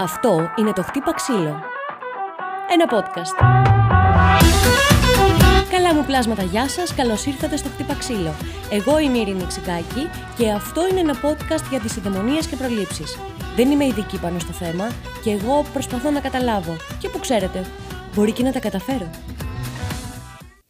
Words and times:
Αυτό 0.00 0.50
είναι 0.58 0.72
το 0.72 0.82
«Χτύπα 0.82 1.12
ξύλο». 1.14 1.62
Ένα 2.72 2.86
podcast. 2.90 3.36
Καλά 5.70 5.94
μου 5.94 6.04
πλάσματα, 6.04 6.42
γεια 6.42 6.68
σας, 6.68 6.94
καλώς 6.94 7.26
ήρθατε 7.26 7.56
στο 7.56 7.68
«Χτύπα 7.68 7.94
ξύλο». 7.94 8.34
Εγώ 8.70 8.98
είμαι 8.98 9.18
η 9.18 9.20
Ειρήνη 9.20 9.46
Ξικάκη 9.46 10.10
και 10.36 10.50
αυτό 10.50 10.88
είναι 10.88 11.00
ένα 11.00 11.14
podcast 11.22 11.68
για 11.70 11.80
τις 11.80 11.96
ειδαιμονίες 11.96 12.46
και 12.46 12.56
προλήψεις. 12.56 13.18
Δεν 13.56 13.70
είμαι 13.70 13.84
ειδική 13.84 14.18
πάνω 14.18 14.38
στο 14.38 14.52
θέμα 14.52 14.90
και 15.24 15.30
εγώ 15.30 15.66
προσπαθώ 15.72 16.10
να 16.10 16.20
καταλάβω. 16.20 16.76
Και 17.00 17.08
που 17.08 17.18
ξέρετε, 17.18 17.66
μπορεί 18.14 18.32
και 18.32 18.42
να 18.42 18.52
τα 18.52 18.60
καταφέρω. 18.60 19.10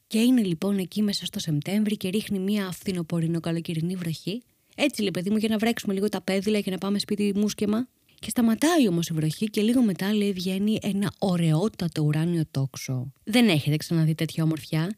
Και 0.06 0.19
είναι 0.19 0.42
λοιπόν 0.42 0.78
εκεί 0.78 1.02
μέσα 1.02 1.24
στο 1.24 1.38
Σεπτέμβρη 1.38 1.97
και 1.97 2.09
ρίχνει 2.09 2.38
μια 2.38 2.70
φθινοπορεινό 2.73 3.41
καλοκαιρινή 3.41 3.97
βροχή. 3.97 4.42
Έτσι 4.77 5.01
λέει 5.01 5.10
παιδί 5.10 5.30
μου 5.30 5.37
για 5.37 5.48
να 5.48 5.59
βρέξουμε 5.59 5.95
λίγο 5.95 6.09
τα 6.09 6.20
πέδιλα 6.20 6.60
και 6.60 6.70
να 6.70 6.78
πάμε 6.78 6.98
σπίτι 6.98 7.33
μουσκεμα. 7.37 7.88
Και 8.20 8.30
σταματάει 8.30 8.88
όμως 8.88 9.09
η 9.09 9.12
βροχή 9.12 9.47
και 9.47 9.60
λίγο 9.60 9.83
μετά 9.83 10.15
λέει 10.15 10.33
βγαίνει 10.33 10.79
ένα 10.83 11.12
ωραιότατο 11.19 12.02
ουράνιο 12.02 12.43
τόξο. 12.51 13.12
Δεν 13.24 13.48
έχετε 13.48 13.77
ξαναδεί 13.77 14.15
τέτοια 14.15 14.45
ομορφιά; 14.45 14.91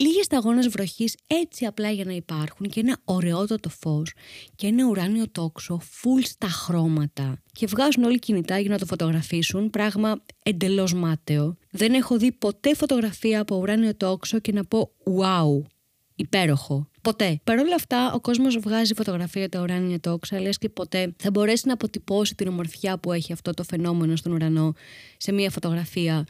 Λίγες 0.00 0.24
σταγόνες 0.24 0.68
βροχής 0.68 1.16
έτσι 1.26 1.64
απλά 1.64 1.90
για 1.90 2.04
να 2.04 2.12
υπάρχουν 2.12 2.66
και 2.66 2.80
ένα 2.80 2.98
ωραιότατο 3.04 3.68
φως 3.68 4.12
και 4.56 4.66
ένα 4.66 4.86
ουράνιο 4.86 5.28
τόξο 5.28 5.80
full 5.80 6.22
στα 6.22 6.48
χρώματα 6.48 7.42
και 7.52 7.66
βγάζουν 7.66 8.04
όλοι 8.04 8.18
κινητά 8.18 8.58
για 8.58 8.70
να 8.70 8.78
το 8.78 8.86
φωτογραφίσουν, 8.86 9.70
πράγμα 9.70 10.24
εντελώς 10.42 10.94
μάταιο. 10.94 11.56
Δεν 11.70 11.94
έχω 11.94 12.18
δει 12.18 12.32
ποτέ 12.32 12.74
φωτογραφία 12.74 13.40
από 13.40 13.56
ουράνιο 13.56 13.94
τόξο 13.96 14.38
και 14.38 14.52
να 14.52 14.64
πω 14.64 14.90
wow, 15.04 15.66
υπέροχο. 16.14 16.89
Ποτέ. 17.02 17.40
Παρ' 17.44 17.58
όλα 17.58 17.74
αυτά, 17.74 18.12
ο 18.12 18.20
κόσμος 18.20 18.58
βγάζει 18.58 18.94
φωτογραφία 18.94 19.48
τα 19.48 19.60
ουράνια 19.60 20.00
τόξα, 20.00 20.40
λες 20.40 20.58
και 20.58 20.68
ποτέ 20.68 21.14
θα 21.18 21.30
μπορέσει 21.30 21.66
να 21.66 21.72
αποτυπώσει 21.72 22.34
την 22.34 22.48
ομορφιά 22.48 22.98
που 22.98 23.12
έχει 23.12 23.32
αυτό 23.32 23.54
το 23.54 23.62
φαινόμενο 23.62 24.16
στον 24.16 24.32
ουρανό 24.32 24.74
σε 25.16 25.32
μία 25.32 25.50
φωτογραφία 25.50 26.26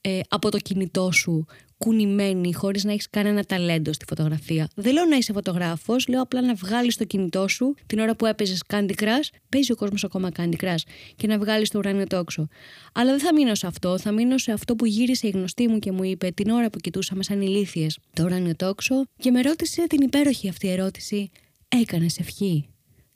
ε, 0.00 0.20
από 0.28 0.50
το 0.50 0.58
κινητό 0.58 1.12
σου 1.12 1.46
κουνημένη, 1.84 2.52
χωρίς 2.52 2.84
να 2.84 2.92
έχεις 2.92 3.10
κανένα 3.10 3.44
ταλέντο 3.44 3.92
στη 3.92 4.04
φωτογραφία. 4.08 4.68
Δεν 4.74 4.92
λέω 4.92 5.04
να 5.04 5.16
είσαι 5.16 5.32
φωτογράφος, 5.32 6.08
λέω 6.08 6.22
απλά 6.22 6.40
να 6.40 6.54
βγάλεις 6.54 6.96
το 6.96 7.04
κινητό 7.04 7.48
σου 7.48 7.74
την 7.86 7.98
ώρα 7.98 8.16
που 8.16 8.26
έπαιζες 8.26 8.62
Candy 8.72 8.92
Crush. 9.00 9.28
Παίζει 9.48 9.72
ο 9.72 9.74
κόσμος 9.74 10.04
ακόμα 10.04 10.28
Candy 10.36 10.56
Crush 10.60 10.82
και 11.16 11.26
να 11.26 11.38
βγάλεις 11.38 11.70
το 11.70 11.78
ουράνιο 11.78 12.06
τόξο. 12.06 12.48
Αλλά 12.92 13.10
δεν 13.10 13.20
θα 13.20 13.34
μείνω 13.34 13.54
σε 13.54 13.66
αυτό. 13.66 13.98
Θα 13.98 14.12
μείνω 14.12 14.38
σε 14.38 14.52
αυτό 14.52 14.74
που 14.74 14.86
γύρισε 14.86 15.26
η 15.26 15.30
γνωστή 15.30 15.68
μου 15.68 15.78
και 15.78 15.92
μου 15.92 16.02
είπε 16.02 16.30
την 16.30 16.50
ώρα 16.50 16.70
που 16.70 16.78
κοιτούσαμε 16.78 17.22
σαν 17.22 17.40
ηλίθιες 17.40 17.98
το 18.12 18.24
ουράνιο 18.24 18.56
τόξο 18.56 19.04
και 19.18 19.30
με 19.30 19.40
ρώτησε 19.40 19.86
την 19.86 20.00
υπέροχη 20.00 20.48
αυτή 20.48 20.68
ερώτηση. 20.68 21.30
Έκανες 21.68 22.18
ευχή; 22.18 22.68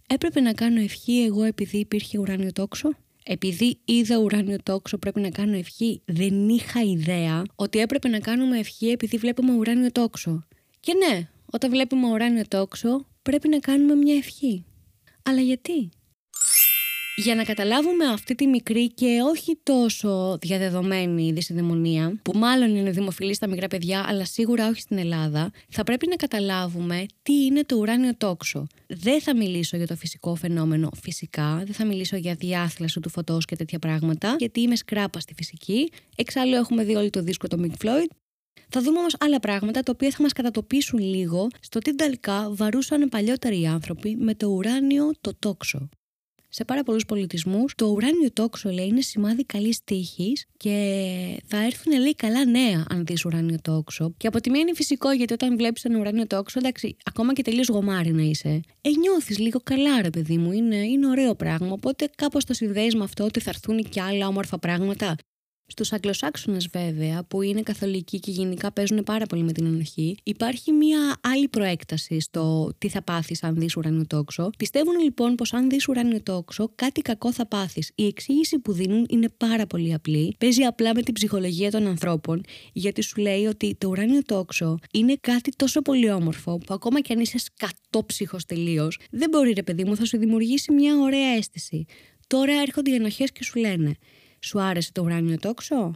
Έπρεπε 0.07 0.41
να 0.41 0.53
κάνω 0.53 0.81
ευχή 0.81 1.25
εγώ 1.25 1.43
επειδή 1.43 1.79
υπήρχε 1.79 2.19
ουράνιο 2.19 2.53
τόξο; 2.53 2.89
Επειδή 3.29 3.79
είδα 3.85 4.17
ουράνιο 4.17 4.57
τόξο 4.63 4.99
πρέπει 4.99 5.21
να 5.21 5.31
κάνω 5.31 5.57
ευχή. 5.57 6.03
Δεν 6.05 6.49
είχα 6.49 6.83
ιδέα 6.83 7.43
ότι 7.55 7.79
έπρεπε 7.79 8.09
να 8.09 8.19
κάνουμε 8.19 8.59
ευχή 8.59 8.89
επειδή 8.89 9.17
βλέπουμε 9.17 9.53
ουράνιο 9.53 9.93
τόξο. 9.93 10.47
Και 10.81 10.93
ναι, 10.95 11.29
όταν 11.53 11.71
βλέπουμε 11.71 12.09
ουράνιο 12.11 12.45
τόξο 12.49 13.07
πρέπει 13.23 13.49
να 13.49 13.59
κάνουμε 13.59 13.95
μια 13.95 14.17
ευχή. 14.17 14.65
Αλλά 15.23 15.41
γιατί; 15.41 15.89
Για 17.19 17.35
να 17.35 17.45
καταλάβουμε 17.45 18.05
αυτή 18.05 18.35
τη 18.35 18.47
μικρή 18.47 18.89
και 18.89 19.19
όχι 19.31 19.59
τόσο 19.63 20.39
διαδεδομένη 20.41 21.33
δυσυνδαιμονία, 21.33 22.19
που 22.23 22.39
μάλλον 22.39 22.77
είναι 22.77 22.91
δημοφιλή 22.91 23.35
στα 23.35 23.49
μικρά 23.49 23.67
παιδιά, 23.67 24.05
αλλά 24.09 24.25
σίγουρα 24.25 24.69
όχι 24.69 24.81
στην 24.81 24.99
Ελλάδα, 24.99 25.51
θα 25.69 25.85
πρέπει 25.85 26.07
να 26.09 26.17
καταλάβουμε 26.17 27.07
τι 27.23 27.45
είναι 27.45 27.65
το 27.65 27.77
ουράνιο 27.77 28.17
τόξο. 28.17 28.67
Δεν 28.87 29.21
θα 29.21 29.37
μιλήσω 29.37 29.77
για 29.77 29.87
το 29.87 29.97
φυσικό 29.97 30.35
φαινόμενο 30.35 30.91
φυσικά, 31.03 31.63
δεν 31.65 31.75
θα 31.75 31.85
μιλήσω 31.85 32.17
για 32.17 32.35
διάθλαση 32.35 33.01
του 33.01 33.09
φωτός 33.09 33.45
και 33.45 33.57
τέτοια 33.57 33.79
πράγματα, 33.79 34.37
γιατί 34.39 34.61
είμαι 34.61 34.77
σκράπα 34.77 35.21
στη 35.21 35.35
φυσική. 35.35 35.91
Εξάλλου 36.17 36.55
έχουμε 36.55 36.85
δει 36.85 36.95
όλο 36.95 37.11
το 37.11 37.23
δίσκο 37.23 37.49
το 37.49 37.59
Mink 37.63 37.85
Floyd, 37.85 38.11
θα 38.69 38.83
δούμε 38.83 38.99
όμως 38.99 39.17
άλλα 39.21 39.41
πράγματα 39.41 39.83
τα 39.83 39.93
οποία 39.95 40.11
θα 40.11 40.23
μας 40.23 40.33
κατατοπίσουν 40.33 40.99
λίγο 40.99 41.49
στο 41.61 41.79
τι 41.79 41.95
τελικά 41.95 42.49
βαρούσαν 42.51 43.09
παλιότεροι 43.09 43.67
άνθρωποι 43.67 44.17
με 44.17 44.35
το 44.35 44.47
ουράνιο 44.47 45.13
το 45.21 45.33
τόξο 45.39 45.89
σε 46.57 46.65
πάρα 46.65 46.83
πολλούς 46.83 47.05
πολιτισμούς, 47.05 47.75
το 47.75 47.87
ουράνιο 47.87 48.33
τόξο 48.33 48.71
λέει 48.71 48.87
είναι 48.87 49.01
σημάδι 49.01 49.45
καλής 49.45 49.85
τύχης 49.85 50.47
και 50.57 50.73
θα 51.47 51.65
έρθουν 51.65 52.01
λέει 52.01 52.15
καλά 52.15 52.45
νέα 52.45 52.85
αν 52.89 53.05
δεις 53.07 53.25
ουράνιο 53.25 53.57
τόξο. 53.63 54.15
Και 54.17 54.27
από 54.27 54.41
τη 54.41 54.51
μία 54.51 54.61
είναι 54.61 54.75
φυσικό 54.75 55.13
γιατί 55.13 55.33
όταν 55.33 55.57
βλέπεις 55.57 55.85
ένα 55.85 55.99
ουράνιο 55.99 56.27
τόξο, 56.27 56.59
εντάξει, 56.59 56.97
ακόμα 57.05 57.33
και 57.33 57.43
τελείως 57.43 57.69
γομάρι 57.69 58.13
να 58.13 58.23
είσαι. 58.23 58.61
Ε, 58.81 58.91
νιώθεις 59.01 59.39
λίγο 59.39 59.61
καλά, 59.63 60.03
ρε 60.03 60.11
παιδί 60.11 60.37
μου, 60.37 60.53
είναι, 60.53 60.77
είναι 60.77 61.07
ωραίο 61.07 61.35
πράγμα. 61.35 61.73
Οπότε 61.73 62.11
κάπως 62.17 62.45
το 62.45 62.55
συνδέεις 62.55 62.95
με 62.95 63.05
αυτό 63.05 63.25
ότι 63.25 63.41
θα 63.41 63.51
έρθουν 63.51 63.83
και 63.83 64.01
άλλα 64.01 64.27
όμορφα 64.27 64.59
πράγματα. 64.59 65.17
Στους 65.69 65.93
Αγγλοσάξονες, 65.93 66.69
βέβαια, 66.73 67.25
που 67.25 67.43
είναι 67.43 67.63
καθολικοί 67.63 68.19
και 68.19 68.31
γενικά 68.31 68.73
παίζουν 68.73 69.03
πάρα 69.03 69.27
πολύ 69.27 69.43
με 69.43 69.53
την 69.53 69.67
ενοχή, 69.67 70.17
υπάρχει 70.23 70.73
μια 70.73 71.17
άλλη 71.21 71.49
προέκταση 71.49 72.21
στο 72.21 72.73
τι 72.79 72.89
θα 72.89 73.03
πάθεις 73.03 73.43
αν 73.43 73.55
δεις 73.55 73.77
ουράνιο 73.77 74.07
τόξο. 74.07 74.51
Πιστεύουν 74.59 75.01
λοιπόν 75.01 75.35
πως 75.35 75.53
αν 75.53 75.69
δεις 75.69 75.89
ουράνιο 75.89 76.23
τόξο, 76.23 76.73
κάτι 76.75 77.01
κακό 77.01 77.33
θα 77.33 77.47
πάθεις. 77.47 77.93
Η 77.95 78.07
εξήγηση 78.07 78.59
που 78.59 78.73
δίνουν 78.73 79.07
είναι 79.09 79.29
πάρα 79.37 79.67
πολύ 79.67 79.95
απλή. 79.95 80.37
Παίζει 80.39 80.63
απλά 80.63 80.95
με 80.95 81.03
την 81.03 81.15
ψυχολογία 81.15 81.71
των 81.71 81.87
ανθρώπων, 81.87 82.41
γιατί 82.73 83.03
σου 83.03 83.21
λέει 83.21 83.47
ότι 83.47 83.77
το 83.79 83.89
ουράνιο 83.89 84.23
τόξο 84.23 84.79
είναι 84.93 85.17
κάτι 85.21 85.51
τόσο 85.57 85.83
πολύ 85.83 86.11
όμορφο, 86.11 86.59
που 86.59 86.75
ακόμα 86.75 87.01
κι 87.01 87.13
αν 87.13 87.21
είσαι 87.21 87.39
σκατόψυχος 87.39 88.47
τελείως, 88.47 88.99
δεν 89.11 89.29
μπορεί, 89.29 89.53
ρε 89.53 89.63
παιδί 89.63 89.85
μου, 89.85 89.97
θα 89.97 90.05
σου 90.05 90.19
δημιουργήσει 90.19 90.73
μια 90.73 90.97
ωραία 90.97 91.29
αίσθηση. 91.37 91.85
Τώρα 92.27 92.53
έρχονται 92.53 92.91
οι 92.91 92.95
ενοχές 92.95 93.33
και 93.33 93.45
σου 93.45 93.59
λένε 93.59 93.97
σου 94.47 94.61
άρεσε 94.61 94.93
το 94.93 95.03
ουράνιο 95.03 95.39
τόξο; 95.39 95.91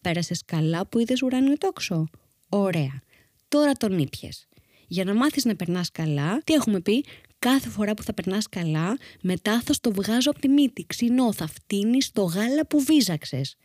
Πέρασες 0.00 0.42
καλά 0.44 0.86
που 0.86 0.98
είδες 0.98 1.22
ουράνιο 1.22 1.58
τόξο; 1.58 2.08
Ωραία. 2.48 3.02
Τώρα 3.48 3.72
τον 3.72 3.98
ήπιες. 3.98 4.48
Για 4.86 5.04
να 5.04 5.14
μάθεις 5.14 5.44
να 5.44 5.56
περνάς 5.56 5.90
καλά, 5.90 6.42
τι 6.44 6.52
έχουμε 6.52 6.80
πει, 6.80 7.04
κάθε 7.38 7.68
φορά 7.68 7.94
που 7.94 8.02
θα 8.02 8.14
περνάς 8.14 8.48
καλά, 8.48 8.98
μετά 9.22 9.60
θα 9.60 9.72
στο 9.72 9.92
βγάζω 9.92 10.30
από 10.30 10.40
τη 10.40 10.48
μύτη, 10.48 10.84
ξινό, 10.86 11.32
θα 11.32 11.46
φτύνεις 11.46 12.10
το 12.10 12.22
γάλα 12.22 12.66
που 12.66 12.80
βίζαξες. 12.80 13.56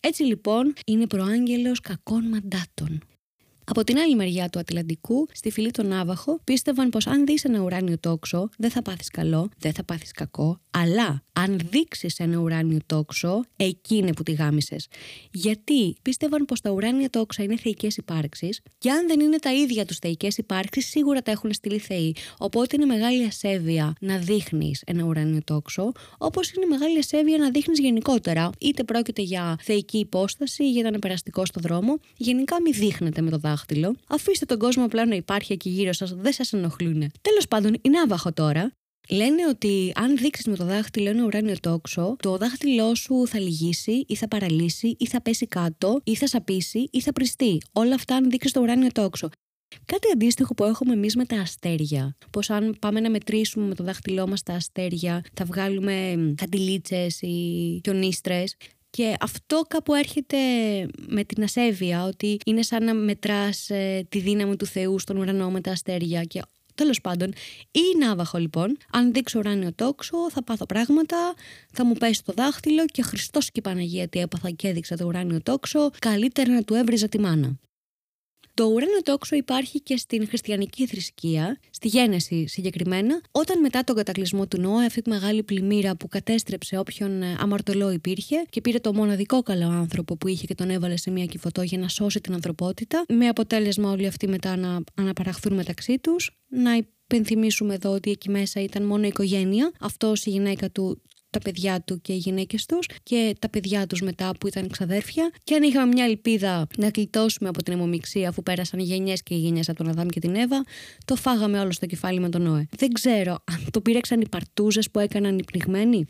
Έτσι 0.00 0.22
λοιπόν 0.22 0.72
είναι 0.86 1.06
προάγγελος 1.06 1.80
κακών 1.80 2.28
μαντάτων. 2.28 3.02
Από 3.66 3.84
την 3.84 3.98
άλλη 3.98 4.14
μεριά 4.14 4.48
του 4.48 4.58
Ατλαντικού, 4.58 5.28
στη 5.32 5.50
φυλή 5.50 5.70
των 5.70 5.86
Ναύαχο, 5.86 6.40
πίστευαν 6.44 6.88
πως 6.90 7.06
αν 7.06 7.26
δεις 7.26 7.44
ένα 7.44 7.60
ουράνιο 7.60 7.98
τόξο, 7.98 8.48
δεν 8.58 8.70
θα 8.70 8.82
πάθεις 8.82 9.08
καλό, 9.08 9.48
δεν 9.58 9.72
θα 9.72 9.84
πάθεις 9.84 10.10
κακό, 10.12 10.60
αλλά 10.70 11.22
αν 11.32 11.60
δείξεις 11.70 12.18
ένα 12.18 12.38
ουράνιο 12.38 12.78
τόξο, 12.86 13.44
εκεί 13.56 13.96
είναι 13.96 14.12
που 14.12 14.22
τη 14.22 14.32
γάμισες. 14.32 14.88
Γιατί 15.30 15.96
πίστευαν 16.02 16.44
πως 16.44 16.60
τα 16.60 16.70
ουράνια 16.70 17.10
τόξα 17.10 17.42
είναι 17.42 17.56
θεϊκές 17.56 17.96
υπάρξεις, 17.96 18.60
και 18.78 18.90
αν 18.90 19.06
δεν 19.06 19.20
είναι 19.20 19.38
τα 19.38 19.54
ίδια 19.54 19.84
τους 19.84 19.98
θεϊκές 19.98 20.36
υπάρξεις, 20.36 20.86
σίγουρα 20.86 21.22
τα 21.22 21.30
έχουν 21.30 21.52
στείλει 21.52 21.78
θεοί. 21.78 22.16
Οπότε 22.38 22.76
είναι 22.76 22.84
μεγάλη 22.84 23.24
ασέβεια 23.24 23.94
να 24.00 24.18
δείχνεις 24.18 24.82
ένα 24.86 25.04
ουράνιο 25.04 25.40
τόξο, 25.44 25.92
όπως 26.18 26.52
είναι 26.52 26.66
μεγάλη 26.66 26.98
ασέβεια 26.98 27.38
να 27.38 27.50
δείχνεις 27.50 27.78
γενικότερα. 27.78 28.50
Είτε 28.58 28.84
πρόκειται 28.84 29.22
για 29.22 29.56
θεϊκή 29.60 29.98
υπόσταση, 29.98 30.70
για 30.70 30.82
ένα 30.86 30.98
περαστικό 30.98 31.46
στο 31.46 31.60
δρόμο. 31.60 31.98
Γενικά 32.16 32.60
μην 32.60 32.72
δείχνετε 32.72 33.20
με 33.20 33.30
το 33.30 33.38
δάχτυλο. 33.54 33.96
Αφήστε 34.08 34.44
τον 34.44 34.58
κόσμο 34.58 34.84
απλά 34.84 35.06
να 35.06 35.14
υπάρχει 35.14 35.52
εκεί 35.52 35.68
γύρω 35.68 35.92
σας, 35.92 36.14
δεν 36.14 36.32
σας 36.32 36.52
ενοχλούν. 36.52 37.10
Τέλος 37.20 37.48
πάντων, 37.48 37.74
είναι 37.82 37.98
άβαχο 37.98 38.32
τώρα. 38.32 38.72
Λένε 39.08 39.46
ότι 39.48 39.92
αν 39.94 40.16
δείξει 40.16 40.50
με 40.50 40.56
το 40.56 40.64
δάχτυλο 40.64 41.08
ένα 41.08 41.24
ουράνιο 41.24 41.56
τόξο, 41.60 42.16
το 42.22 42.36
δάχτυλό 42.36 42.94
σου 42.94 43.26
θα 43.26 43.40
λυγίσει 43.40 44.04
ή 44.06 44.14
θα 44.16 44.28
παραλύσει 44.28 44.96
ή 44.98 45.06
θα 45.06 45.22
πέσει 45.22 45.46
κάτω 45.46 46.00
ή 46.04 46.14
θα 46.16 46.26
σαπίσει 46.26 46.88
ή 46.90 47.00
θα 47.00 47.12
πριστεί. 47.12 47.58
Όλα 47.72 47.94
αυτά 47.94 48.14
αν 48.16 48.30
δείξει 48.30 48.52
το 48.52 48.60
ουράνιο 48.60 48.92
τόξο. 48.92 49.28
Κάτι 49.84 50.08
αντίστοιχο 50.12 50.54
που 50.54 50.64
έχουμε 50.64 50.92
εμείς 50.92 51.16
με 51.16 51.24
τα 51.24 51.40
αστέρια. 51.40 52.16
Πω 52.30 52.40
αν 52.54 52.76
πάμε 52.78 53.00
να 53.00 53.10
μετρήσουμε 53.10 53.66
με 53.66 53.74
το 53.74 53.84
δάχτυλό 53.84 54.26
μας 54.26 54.42
τα 54.42 54.52
αστέρια, 54.52 55.24
θα 55.34 55.44
βγάλουμε 55.44 56.14
καντιλίτσες 56.36 57.20
ή 57.20 57.80
χιονίστρες. 57.84 58.56
Και 58.96 59.14
αυτό 59.20 59.62
κάπου 59.68 59.94
έρχεται 59.94 60.36
με 61.06 61.24
την 61.24 61.42
ασέβεια, 61.42 62.04
ότι 62.04 62.38
είναι 62.46 62.62
σαν 62.62 62.84
να 62.84 62.94
μετράς 62.94 63.70
ε, 63.70 64.06
τη 64.08 64.18
δύναμη 64.20 64.56
του 64.56 64.66
Θεού 64.66 64.98
στον 64.98 65.16
ουρανό 65.16 65.50
με 65.50 65.60
τα 65.60 65.70
αστέρια 65.70 66.22
και 66.22 66.42
Τέλος 66.74 67.00
πάντων, 67.00 67.32
ή 67.70 67.98
ναύαχο 67.98 68.38
λοιπόν. 68.38 68.76
Αν 68.92 69.12
δείξω 69.12 69.38
ουράνιο 69.38 69.72
τόξο, 69.74 70.30
θα 70.30 70.44
πάθω 70.44 70.66
πράγματα, 70.66 71.34
θα 71.72 71.84
μου 71.84 71.94
πέσει 71.94 72.24
το 72.24 72.32
δάχτυλο 72.36 72.84
και 72.86 73.02
Χριστός 73.02 73.46
και 73.46 73.58
η 73.58 73.60
Παναγία 73.60 74.08
τι 74.08 74.18
έπαθα 74.18 74.50
και 74.50 74.68
έδειξα 74.68 74.96
το 74.96 75.04
ουράνιο 75.04 75.42
τόξο, 75.42 75.90
καλύτερα 75.98 76.52
να 76.52 76.62
του 76.62 76.74
έβριζα 76.74 77.08
τη 77.08 77.20
μάνα. 77.20 77.58
Το 78.56 78.64
ουράνιο 78.64 79.02
τόξο 79.02 79.36
υπάρχει 79.36 79.80
και 79.80 79.96
στην 79.96 80.28
χριστιανική 80.28 80.86
θρησκεία, 80.86 81.60
στη 81.70 81.88
Γένεση 81.88 82.46
συγκεκριμένα, 82.46 83.20
όταν 83.30 83.60
μετά 83.60 83.84
τον 83.84 83.96
κατακλυσμό 83.96 84.46
του 84.46 84.60
Νόα, 84.60 84.84
αυτή 84.84 85.02
τη 85.02 85.10
μεγάλη 85.10 85.42
πλημμύρα 85.42 85.96
που 85.96 86.08
κατέστρεψε 86.08 86.78
όποιον 86.78 87.22
ε, 87.22 87.36
αμαρτωλό 87.40 87.90
υπήρχε 87.90 88.44
και 88.50 88.60
πήρε 88.60 88.78
το 88.78 88.94
μοναδικό 88.94 89.42
καλό 89.42 89.68
άνθρωπο 89.68 90.16
που 90.16 90.28
είχε 90.28 90.46
και 90.46 90.54
τον 90.54 90.70
έβαλε 90.70 90.96
σε 90.96 91.10
μια 91.10 91.24
κυφωτό 91.24 91.62
για 91.62 91.78
να 91.78 91.88
σώσει 91.88 92.20
την 92.20 92.34
ανθρωπότητα, 92.34 93.04
με 93.08 93.28
αποτέλεσμα 93.28 93.90
όλοι 93.90 94.06
αυτοί 94.06 94.28
μετά 94.28 94.56
να 94.56 94.80
αναπαραχθούν 94.94 95.54
μεταξύ 95.54 95.98
τους, 95.98 96.38
να 96.48 96.72
υπενθυμίσουμε 97.06 97.74
εδώ 97.74 97.90
ότι 97.90 98.10
εκεί 98.10 98.30
μέσα 98.30 98.60
ήταν 98.60 98.86
μόνο 98.86 99.04
η 99.04 99.08
οικογένεια. 99.08 99.72
Αυτό 99.80 100.12
η 100.24 100.30
γυναίκα 100.30 100.70
του 100.70 101.02
τα 101.34 101.40
παιδιά 101.40 101.80
του 101.80 102.00
και 102.00 102.12
οι 102.12 102.16
γυναίκες 102.16 102.66
τους 102.66 102.86
και 103.02 103.36
τα 103.38 103.48
παιδιά 103.48 103.86
τους 103.86 104.00
μετά 104.00 104.30
που 104.40 104.46
ήταν 104.46 104.68
ξαδέρφια. 104.68 105.30
Και 105.44 105.54
αν 105.54 105.62
είχαμε 105.62 105.86
μια 105.86 106.04
ελπίδα 106.04 106.66
να 106.76 106.90
γλιτώσουμε 106.94 107.48
από 107.48 107.62
την 107.62 107.72
αιμομηξία 107.72 108.28
αφού 108.28 108.42
πέρασαν 108.42 108.78
οι 108.78 108.82
γενιές 108.82 109.22
και 109.22 109.34
οι 109.34 109.38
γενιές 109.38 109.68
από 109.68 109.78
τον 109.78 109.88
Αδάμ 109.88 110.08
και 110.08 110.20
την 110.20 110.34
Εύα, 110.34 110.64
το 111.04 111.16
φάγαμε 111.16 111.60
όλο 111.60 111.72
στο 111.72 111.86
κεφάλι 111.86 112.20
με 112.20 112.28
τον 112.28 112.42
Νόε. 112.42 112.68
Δεν 112.76 112.92
ξέρω 112.92 113.32
αν 113.44 113.66
το 113.70 113.80
πήρεξαν 113.80 114.20
οι 114.20 114.28
παρτούζες 114.28 114.90
που 114.90 114.98
έκαναν 114.98 115.38
οι 115.38 115.44
πνιγμένοι. 115.44 116.06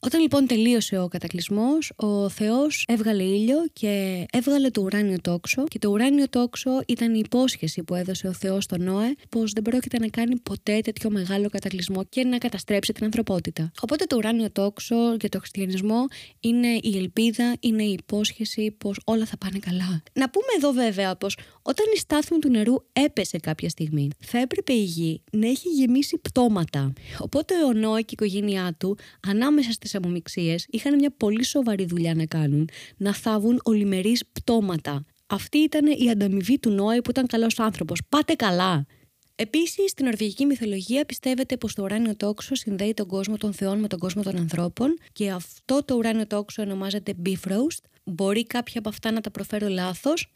Όταν 0.00 0.20
λοιπόν 0.20 0.46
τελείωσε 0.46 0.98
ο 0.98 1.08
κατακλυσμός, 1.08 1.92
ο 1.96 2.28
Θεός 2.28 2.84
έβγαλε 2.88 3.22
ήλιο 3.22 3.56
και 3.72 4.24
έβγαλε 4.32 4.70
το 4.70 4.80
ουράνιο 4.80 5.16
τόξο 5.20 5.64
και 5.64 5.78
το 5.78 5.88
ουράνιο 5.90 6.28
τόξο 6.28 6.70
ήταν 6.86 7.14
η 7.14 7.20
υπόσχεση 7.24 7.82
που 7.82 7.94
έδωσε 7.94 8.28
ο 8.28 8.32
Θεός 8.32 8.64
στον 8.64 8.82
Νόε 8.82 9.14
πως 9.28 9.52
δεν 9.52 9.62
πρόκειται 9.62 9.98
να 9.98 10.08
κάνει 10.08 10.36
ποτέ 10.36 10.80
τέτοιο 10.80 11.10
μεγάλο 11.10 11.48
κατακλυσμό 11.48 12.04
και 12.04 12.24
να 12.24 12.38
καταστρέψει 12.38 12.92
την 12.92 13.04
ανθρωπότητα. 13.04 13.70
Οπότε 13.80 14.04
το 14.04 14.16
ουράνιο 14.16 14.50
τόξο 14.50 15.16
για 15.20 15.28
το 15.28 15.38
χριστιανισμό 15.38 16.06
είναι 16.40 16.68
η 16.82 16.96
ελπίδα, 16.96 17.56
είναι 17.60 17.82
η 17.82 17.92
υπόσχεση 17.92 18.70
πως 18.78 19.00
όλα 19.04 19.24
θα 19.24 19.36
πάνε 19.36 19.58
καλά. 19.58 20.02
Να 20.12 20.30
πούμε 20.30 20.46
εδώ 20.56 20.72
βέβαια 20.72 21.16
πως 21.16 21.36
όταν 21.62 21.86
η 21.94 21.98
στάθμη 21.98 22.38
του 22.38 22.50
νερού 22.50 22.74
έπεσε 22.92 23.38
κάποια 23.38 23.68
στιγμή, 23.68 24.10
θα 24.18 24.38
έπρεπε 24.38 24.72
η 24.72 24.84
γη 24.84 25.22
να 25.32 25.48
έχει 25.48 25.68
γεμίσει 25.68 26.18
πτώματα. 26.18 26.92
Οπότε 27.18 27.54
ο 27.64 27.72
Νόε 27.72 28.00
και 28.00 28.06
η 28.08 28.16
οικογένειά 28.20 28.74
του 28.78 28.98
ανάμεσα 29.26 29.72
στι 29.72 29.87
αμομηξίε 29.94 30.54
είχαν 30.66 30.94
μια 30.94 31.10
πολύ 31.16 31.44
σοβαρή 31.44 31.84
δουλειά 31.84 32.14
να 32.14 32.24
κάνουν, 32.26 32.68
να 32.96 33.14
θάβουν 33.14 33.60
ολιμερείς 33.62 34.24
πτώματα. 34.32 35.04
Αυτή 35.26 35.58
ήταν 35.58 35.86
η 35.86 36.10
ανταμοιβή 36.10 36.58
του 36.58 36.70
Νόε 36.70 37.00
που 37.00 37.10
ήταν 37.10 37.26
καλός 37.26 37.58
άνθρωπος. 37.58 38.00
Πάτε 38.08 38.34
καλά! 38.34 38.86
Επίσης, 39.40 39.90
στην 39.90 40.04
νορβηγική 40.04 40.46
μυθολογία 40.46 41.04
πιστεύετε 41.04 41.56
πως 41.56 41.74
το 41.74 41.82
ουράνιο 41.82 42.16
τόξο 42.16 42.54
συνδέει 42.54 42.94
τον 42.94 43.06
κόσμο 43.06 43.36
των 43.36 43.52
θεών 43.52 43.78
με 43.78 43.88
τον 43.88 43.98
κόσμο 43.98 44.22
των 44.22 44.36
ανθρώπων 44.36 44.98
και 45.12 45.30
αυτό 45.30 45.84
το 45.84 45.94
ουράνιο 45.94 46.26
τόξο 46.26 46.62
ονομάζεται 46.62 47.14
Bifrost. 47.26 47.84
Μπορεί 48.04 48.46
κάποια 48.46 48.78
από 48.78 48.88
αυτά 48.88 49.10
να 49.10 49.20
τα 49.20 49.30
προφέρω 49.30 49.68
λάθος, 49.68 50.32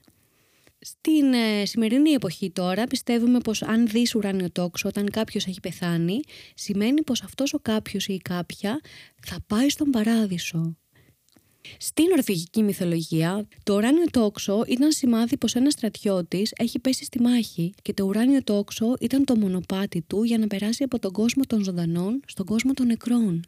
στην 0.84 1.32
ε, 1.32 1.64
σημερινή 1.64 2.10
εποχή 2.10 2.50
τώρα 2.50 2.84
πιστεύουμε 2.84 3.38
πως 3.38 3.62
αν 3.62 3.86
δεις 3.86 4.14
ουράνιο 4.14 4.50
τόξο 4.50 4.88
όταν 4.88 5.10
κάποιος 5.10 5.46
έχει 5.46 5.60
πεθάνει 5.60 6.20
σημαίνει 6.54 7.02
πως 7.02 7.22
αυτός 7.22 7.54
ο 7.54 7.58
κάποιος 7.58 8.06
ή 8.06 8.14
η 8.14 8.18
κάποια 8.18 8.80
θα 9.26 9.36
πάει 9.46 9.68
στον 9.68 9.90
παράδεισο. 9.90 10.76
Στην 11.78 12.04
ορφηγική 12.16 12.62
μυθολογία, 12.62 13.48
το 13.62 13.74
ουράνιο 13.74 14.04
τόξο 14.10 14.64
ήταν 14.66 14.92
σημάδι 14.92 15.36
πως 15.36 15.54
ένας 15.54 15.72
στρατιώτης 15.72 16.52
έχει 16.56 16.78
πέσει 16.78 17.04
στη 17.04 17.20
μάχη 17.20 17.74
και 17.82 17.92
το 17.92 18.04
ουράνιο 18.04 18.42
τόξο 18.42 18.94
ήταν 19.00 19.24
το 19.24 19.36
μονοπάτι 19.36 20.02
του 20.06 20.22
για 20.22 20.38
να 20.38 20.46
περάσει 20.46 20.82
από 20.82 20.98
τον 20.98 21.12
κόσμο 21.12 21.42
των 21.46 21.62
ζωντανών 21.62 22.20
στον 22.26 22.46
κόσμο 22.46 22.72
των 22.72 22.86
νεκρών. 22.86 23.42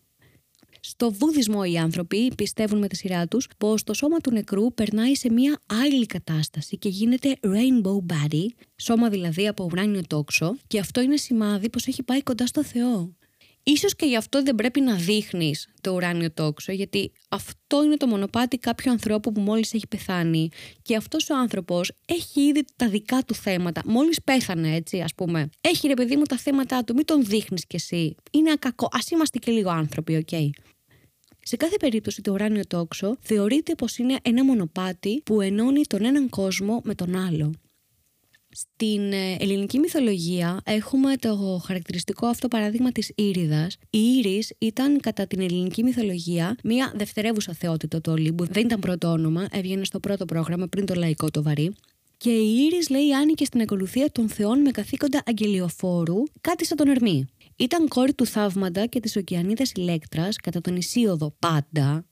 Στο 0.87 1.11
βουδισμό 1.13 1.61
οι 1.73 1.79
άνθρωποι 1.79 2.35
πιστεύουν 2.35 2.79
με 2.79 2.89
τη 2.89 2.97
σειρά 2.97 3.27
τους 3.27 3.49
πως 3.59 3.83
το 3.83 3.95
σώμα 3.95 4.19
του 4.19 4.31
νεκρού 4.31 4.75
περνάει 4.75 5.15
σε 5.15 5.33
μια 5.33 5.61
άλλη 5.67 6.07
κατάσταση 6.07 6.79
και 6.79 6.89
γίνεται 6.89 7.37
rainbow 7.41 8.13
body, 8.13 8.47
σώμα 8.77 9.09
δηλαδή 9.09 9.49
από 9.49 9.65
ουράνιο 9.65 10.01
τόξο, 10.07 10.57
και 10.67 10.79
αυτό 10.79 11.01
είναι 11.01 11.17
σημάδι 11.17 11.71
πως 11.71 11.87
έχει 11.87 12.03
πάει 12.03 12.23
κοντά 12.23 12.47
στο 12.47 12.65
Θεό. 12.65 13.15
Ίσως 13.63 13.97
και 13.97 14.07
γι' 14.07 14.17
αυτό 14.17 14.43
δεν 14.43 14.55
πρέπει 14.55 14.81
να 14.81 14.95
δείχνεις 14.95 15.69
το 15.81 15.93
ουράνιο 15.93 16.33
τόξο, 16.33 16.73
γιατί 16.73 17.13
αυτό 17.29 17.85
είναι 17.85 17.97
το 17.97 18.07
μονοπάτι 18.07 18.59
κάποιου 18.59 18.91
ανθρώπου 18.91 19.33
που 19.33 19.41
μόλις 19.41 19.75
έχει 19.75 19.87
πεθάνει 19.87 20.49
και 20.83 20.97
αυτός 20.97 21.31
ο 21.31 21.37
άνθρωπος 21.37 21.93
έχει 22.07 22.41
ήδη 22.41 22.65
τα 22.77 22.89
δικά 22.89 23.23
του 23.23 23.35
θέματα. 23.35 23.83
Μόλις 23.85 24.23
πέθανε 24.23 24.75
έτσι 24.75 25.01
ας 25.01 25.15
πούμε. 25.15 25.51
Έχει 25.61 25.87
ρε 25.87 25.95
παιδί 25.95 26.17
μου 26.17 26.25
τα 26.25 26.37
θέματα 26.37 26.85
του, 26.85 26.95
μην 26.95 27.05
τον 27.05 27.25
δείχνεις 27.25 27.67
κι 27.67 27.77
εσύ. 27.77 28.15
Είναι 28.31 28.51
κακό. 28.51 28.89
Ας 28.93 29.11
είμαστε 29.11 29.39
και 29.39 29.51
λίγο 29.51 29.71
άνθρωποι, 29.71 30.17
OK. 30.17 30.29
Okay. 30.31 30.49
Σε 31.47 31.57
κάθε 31.57 31.77
περίπτωση 31.77 32.23
το 32.23 32.33
ουράνιο 32.33 32.67
τόξο 32.67 33.17
θεωρείται 33.21 33.75
πως 33.75 33.97
είναι 33.99 34.17
ένα 34.23 34.45
μονοπάτι 34.45 35.23
που 35.25 35.41
ενώνει 35.41 35.83
τον 35.87 36.05
έναν 36.05 36.29
κόσμο 36.29 36.81
με 36.85 36.95
τον 36.95 37.17
άλλο. 37.17 37.53
Στην 38.51 39.13
ε, 39.13 39.37
ελληνική 39.39 39.79
μυθολογία 39.79 40.61
έχουμε 40.65 41.17
το 41.17 41.63
χαρακτηριστικό 41.65 42.27
αυτό 42.27 42.49
παράδειγμα 42.49 42.93
της 42.93 43.13
Ήριδας. 43.15 43.77
Η 43.91 43.99
Ήρης 43.99 44.53
ήταν 44.59 45.01
κατά 45.01 45.27
την 45.27 45.41
ελληνική 45.41 45.83
μυθολογία 45.83 46.57
μια 46.65 46.93
δευτερεύουσα 46.97 47.53
θεότητα 47.53 48.01
του 48.01 48.13
Ολύμπου. 48.13 48.47
Δεν 48.47 48.65
ήταν 48.65 48.81
πρώτο 48.81 49.09
όνομα, 49.09 49.47
έβγαινε 49.51 49.85
στο 49.85 50.01
πρώτο 50.01 50.25
πρόγραμμα 50.25 50.67
πριν 50.67 50.87
το 50.87 50.95
λαϊκό 50.95 51.31
το 51.31 51.43
βαρύ. 51.43 51.73
Και 52.17 52.31
η 52.31 52.55
Ήρης 52.65 52.91
λέει 52.91 53.15
άνοικε 53.15 53.45
στην 53.45 53.61
ακολουθία 53.61 54.11
των 54.13 54.29
θεών 54.29 54.61
με 54.61 54.71
καθήκοντα 54.71 55.23
αγγελιοφόρου, 55.27 56.23
κάτι 56.41 56.67
σαν 56.67 56.77
τον 56.77 56.89
Ερμή. 56.89 57.27
Ήταν 57.57 57.89
κόρη 57.89 58.15
του 58.15 58.27
Θαύμαντα 58.27 58.87
και 58.87 59.01
της 59.01 59.17
Οκεανίδας 59.17 59.73
Ηλέκτρας 59.75 60.37
κατά 60.37 60.61
τον 60.61 60.77
Ισίωδο 60.77 61.37
πάντα 61.39 62.07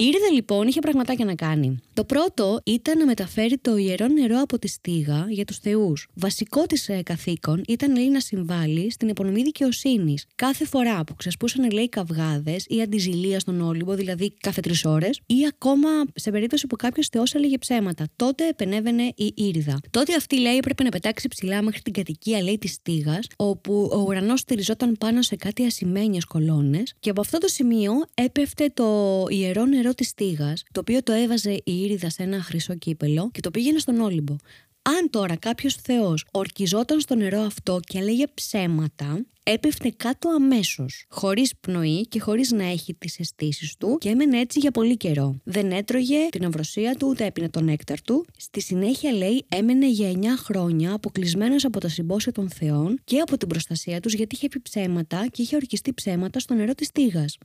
η 0.00 0.04
Ήρδα 0.04 0.32
λοιπόν 0.32 0.66
είχε 0.66 0.80
πραγματάκια 0.80 1.24
να 1.24 1.34
κάνει. 1.34 1.78
Το 1.94 2.04
πρώτο 2.04 2.60
ήταν 2.64 2.98
να 2.98 3.06
μεταφέρει 3.06 3.58
το 3.58 3.76
ιερό 3.76 4.08
νερό 4.08 4.40
από 4.40 4.58
τη 4.58 4.68
στίγα 4.68 5.26
για 5.28 5.44
τους 5.44 5.58
θεούς. 5.58 6.08
Βασικό 6.14 6.66
της 6.66 6.88
ε, 6.88 7.02
καθήκον 7.02 7.62
ήταν 7.68 7.96
λέει, 7.96 8.08
να 8.08 8.20
συμβάλλει 8.20 8.90
στην 8.90 9.08
υπονομή 9.08 9.42
δικαιοσύνης. 9.42 10.26
Κάθε 10.34 10.64
φορά 10.64 11.04
που 11.04 11.14
ξεσπούσαν 11.14 11.70
λέει 11.70 11.88
καυγάδες 11.88 12.64
ή 12.68 12.82
αντιζηλία 12.82 13.40
στον 13.40 13.60
Όλυμπο, 13.60 13.94
δηλαδή 13.94 14.32
κάθε 14.40 14.60
τρεις 14.60 14.84
ώρες, 14.84 15.20
ή 15.26 15.34
ακόμα 15.48 15.88
σε 16.14 16.30
περίπτωση 16.30 16.66
που 16.66 16.76
κάποιος 16.76 17.06
θεός 17.06 17.34
έλεγε 17.34 17.58
ψέματα. 17.58 18.06
Τότε 18.16 18.48
επενέβαινε 18.48 19.12
η 19.16 19.32
Ήρδα. 19.34 19.80
Τότε 19.90 20.14
αυτή 20.14 20.40
λέει 20.40 20.56
έπρεπε 20.56 20.82
να 20.82 20.88
πετάξει 20.88 21.28
ψηλά 21.28 21.62
μέχρι 21.62 21.80
την 21.80 21.92
κατοικία 21.92 22.42
λέει 22.42 22.58
της 22.58 22.72
στίγας, 22.72 23.26
όπου 23.36 23.90
ο 23.92 23.98
ουρανός 23.98 24.40
στηριζόταν 24.40 24.96
πάνω 24.98 25.22
σε 25.22 25.36
κάτι 25.36 25.64
ασημένιες 25.64 26.24
κολόνες 26.24 26.94
και 27.00 27.10
από 27.10 27.20
αυτό 27.20 27.38
το 27.38 27.48
σημείο 27.48 27.92
έπεφτε 28.14 28.70
το 28.74 29.24
ιερό 29.28 29.64
νερό 29.64 29.88
της 29.94 30.08
στίγα, 30.08 30.52
το 30.72 30.80
οποίο 30.80 31.02
το 31.02 31.12
έβαζε 31.12 31.50
η 31.52 31.62
Ήριδα 31.64 32.10
σε 32.10 32.22
ένα 32.22 32.42
χρυσό 32.42 32.74
κύπελο 32.74 33.30
και 33.32 33.40
το 33.40 33.50
πήγαινε 33.50 33.78
στον 33.78 34.00
Όλυμπο. 34.00 34.36
Αν 34.82 35.10
τώρα 35.10 35.36
κάποιος 35.36 35.74
Θεός 35.74 36.26
ορκιζόταν 36.30 37.00
στο 37.00 37.14
νερό 37.14 37.40
αυτό 37.40 37.80
και 37.86 37.98
έλεγε 37.98 38.24
ψέματα, 38.34 39.24
έπεφτε 39.42 39.92
κάτω 39.96 40.28
αμέσως, 40.28 41.04
χωρίς 41.08 41.52
πνοή 41.60 42.06
και 42.08 42.20
χωρίς 42.20 42.50
να 42.50 42.64
έχει 42.64 42.94
τις 42.94 43.18
αισθήσεις 43.18 43.76
του 43.76 43.96
και 44.00 44.08
έμενε 44.08 44.38
έτσι 44.38 44.58
για 44.58 44.70
πολύ 44.70 44.96
καιρό. 44.96 45.40
Δεν 45.44 45.72
έτρωγε 45.72 46.28
την 46.30 46.44
αυροσία 46.44 46.94
του 46.94 47.08
ούτε 47.08 47.24
έπινε 47.24 47.48
τον 47.48 47.64
νέκταρ 47.64 48.02
του. 48.02 48.26
Στη 48.36 48.60
συνέχεια, 48.60 49.12
λέει, 49.12 49.44
έμενε 49.48 49.88
για 49.88 50.12
9 50.12 50.24
χρόνια 50.36 50.92
αποκλεισμένος 50.92 51.64
από 51.64 51.80
τα 51.80 51.88
συμπόσια 51.88 52.32
των 52.32 52.50
Θεών 52.50 53.00
και 53.04 53.18
από 53.18 53.36
την 53.36 53.48
προστασία 53.48 54.00
τους 54.00 54.14
γιατί 54.14 54.34
είχε 54.34 54.48
πει 54.48 54.60
ψέματα 54.60 55.26
και 55.32 55.42
είχε 55.42 55.56
ορκιστεί 55.56 55.92
ψέματα 55.92 56.38
στο 56.38 56.54
νερό 56.54 56.74
της 56.74 56.90
τίγας. 56.90 57.38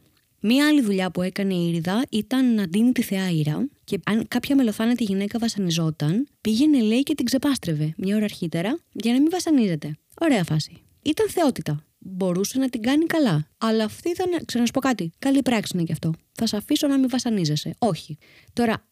Μία 0.48 0.68
άλλη 0.68 0.82
δουλειά 0.82 1.12
που 1.12 1.22
έκανε 1.22 1.54
η 1.54 1.68
Ήριδα 1.68 2.06
ήταν 2.10 2.54
να 2.54 2.68
ντύνει 2.68 2.92
τη 2.92 3.02
θεά 3.02 3.30
Ήρα 3.30 3.68
και 3.84 4.00
αν 4.06 4.28
κάποια 4.28 4.56
μελοφάνετη 4.56 5.04
γυναίκα 5.04 5.40
βασανιζόταν, 5.40 6.28
πήγαινε 6.42 6.82
λέει 6.82 7.04
και 7.04 7.16
την 7.16 7.26
ξεπάστρευε 7.26 7.94
μια 7.98 8.16
ώρα 8.16 8.24
αρχίτερα 8.24 8.80
για 8.92 9.14
να 9.14 9.20
μην 9.22 9.30
βασανίζεται. 9.32 9.98
Ωραία 10.22 10.44
φάση. 10.44 10.82
Ήταν 11.02 11.30
θεότητα. 11.30 11.84
Μπορούσε 12.00 12.60
να 12.60 12.70
την 12.70 12.82
κάνει 12.82 13.06
καλά. 13.06 13.48
Αλλά 13.58 13.84
αυτή 13.84 14.10
ήταν, 14.10 14.46
ξέρω 14.46 14.60
να 14.60 14.66
σου 14.66 14.72
πω 14.72 14.80
κάτι, 14.80 15.12
καλή 15.20 15.42
πράξη 15.42 15.72
είναι 15.76 15.84
και 15.84 15.92
αυτό. 15.92 16.14
Θα 16.34 16.48
σε 16.48 16.58
αφήσω 16.58 16.88
να 16.88 16.98
μην 16.98 17.10
βασανίζεσαι. 17.10 17.76
Όχι. 17.80 18.18
Τώρα, 18.54 18.86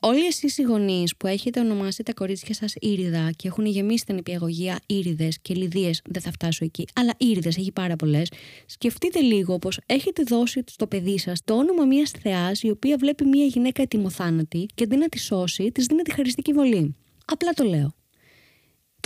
Όλοι 0.00 0.26
εσείς 0.26 0.58
οι 0.58 0.62
γονείς 0.62 1.16
που 1.16 1.26
έχετε 1.26 1.60
ονομάσει 1.60 2.02
τα 2.02 2.12
κορίτσια 2.14 2.54
σας 2.54 2.74
Ήριδα 2.80 3.30
και 3.36 3.48
έχουν 3.48 3.66
γεμίσει 3.66 4.04
την 4.04 4.16
υπηαγωγία 4.16 4.80
Ήριδες 4.86 5.38
και 5.42 5.54
Λιδίες, 5.54 6.02
δεν 6.10 6.22
θα 6.22 6.30
φτάσω 6.30 6.64
εκεί, 6.64 6.84
αλλά 6.94 7.14
Ήριδες 7.18 7.56
έχει 7.56 7.72
πάρα 7.72 7.96
πολλές, 7.96 8.30
σκεφτείτε 8.66 9.20
λίγο 9.20 9.58
πως 9.58 9.80
έχετε 9.86 10.22
δώσει 10.22 10.64
στο 10.66 10.86
παιδί 10.86 11.18
σας 11.18 11.40
το 11.44 11.54
όνομα 11.54 11.84
μιας 11.84 12.10
θεάς 12.10 12.62
η 12.62 12.70
οποία 12.70 12.96
βλέπει 12.96 13.24
μια 13.24 13.44
γυναίκα 13.44 13.82
ετοιμοθάνατη 13.82 14.66
και 14.74 14.84
αντί 14.84 14.96
να 14.96 15.08
τη 15.08 15.18
σώσει, 15.18 15.72
της 15.72 15.86
δίνει 15.86 16.02
τη 16.02 16.12
χαριστική 16.12 16.52
βολή. 16.52 16.96
Απλά 17.24 17.52
το 17.52 17.64
λέω. 17.64 17.94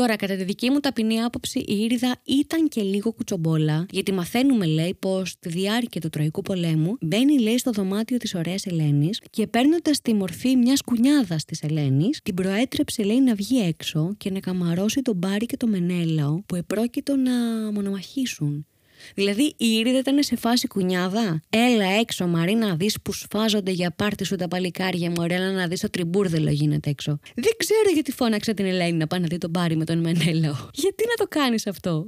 Τώρα, 0.00 0.16
κατά 0.16 0.36
τη 0.36 0.44
δική 0.44 0.70
μου 0.70 0.80
ταπεινή 0.80 1.22
άποψη, 1.22 1.58
η 1.58 1.78
Ήριδα 1.78 2.16
ήταν 2.24 2.68
και 2.68 2.82
λίγο 2.82 3.12
κουτσομπόλα, 3.12 3.86
γιατί 3.90 4.12
μαθαίνουμε, 4.12 4.66
λέει, 4.66 4.96
πως 4.98 5.28
στη 5.30 5.48
διάρκεια 5.48 6.00
του 6.00 6.08
Τροϊκού 6.08 6.42
πολέμου 6.42 6.96
μπαίνει, 7.00 7.38
λέει, 7.38 7.58
στο 7.58 7.70
δωμάτιο 7.70 8.16
της 8.16 8.34
ωραίας 8.34 8.66
Ελένης 8.66 9.20
και 9.30 9.46
παίρνοντας 9.46 10.00
τη 10.00 10.14
μορφή 10.14 10.56
μιας 10.56 10.82
κουνιάδας 10.82 11.44
της 11.44 11.62
Ελένης, 11.62 12.20
την 12.22 12.34
προέτρεψε, 12.34 13.02
λέει, 13.02 13.20
να 13.20 13.34
βγει 13.34 13.58
έξω 13.60 14.14
και 14.16 14.30
να 14.30 14.40
καμαρώσει 14.40 15.02
τον 15.02 15.16
Μπάρι 15.16 15.46
και 15.46 15.56
το 15.56 15.66
Μενέλαο 15.66 16.42
που 16.46 16.54
επρόκειτο 16.54 17.16
να 17.16 17.32
μονομαχήσουν. 17.72 18.66
Δηλαδή 19.14 19.42
η 19.42 19.66
Ήρυδα 19.66 19.98
ήταν 19.98 20.22
σε 20.22 20.36
φάση 20.36 20.66
κουνιάδα. 20.66 21.40
Έλα 21.48 21.84
έξω, 21.84 22.26
Μαρή, 22.26 22.54
να 22.54 22.74
δεις 22.74 23.00
που 23.02 23.12
σφάζονται 23.12 23.70
για 23.70 23.90
πάρτι 23.90 24.24
σου 24.24 24.36
τα 24.36 24.48
παλικάρια 24.48 25.10
μου. 25.10 25.22
Έλα 25.28 25.50
να 25.50 25.66
δεις 25.66 25.80
το 25.80 25.90
τrimπούρδελο 25.90 26.50
γίνεται 26.50 26.90
έξω. 26.90 27.18
Δεν 27.34 27.52
ξέρω 27.56 27.90
γιατί 27.94 28.12
φώναξα 28.12 28.54
την 28.54 28.64
Ελένη 28.64 28.96
να 28.96 29.06
πάει 29.06 29.20
να 29.20 29.26
δει 29.26 29.38
τον 29.38 29.50
Πάρη 29.50 29.76
με 29.76 29.84
τον 29.84 29.98
Μενέλαο. 29.98 30.54
Γιατί 30.82 31.04
να 31.06 31.14
το 31.16 31.26
κάνεις 31.28 31.66
αυτό; 31.66 32.06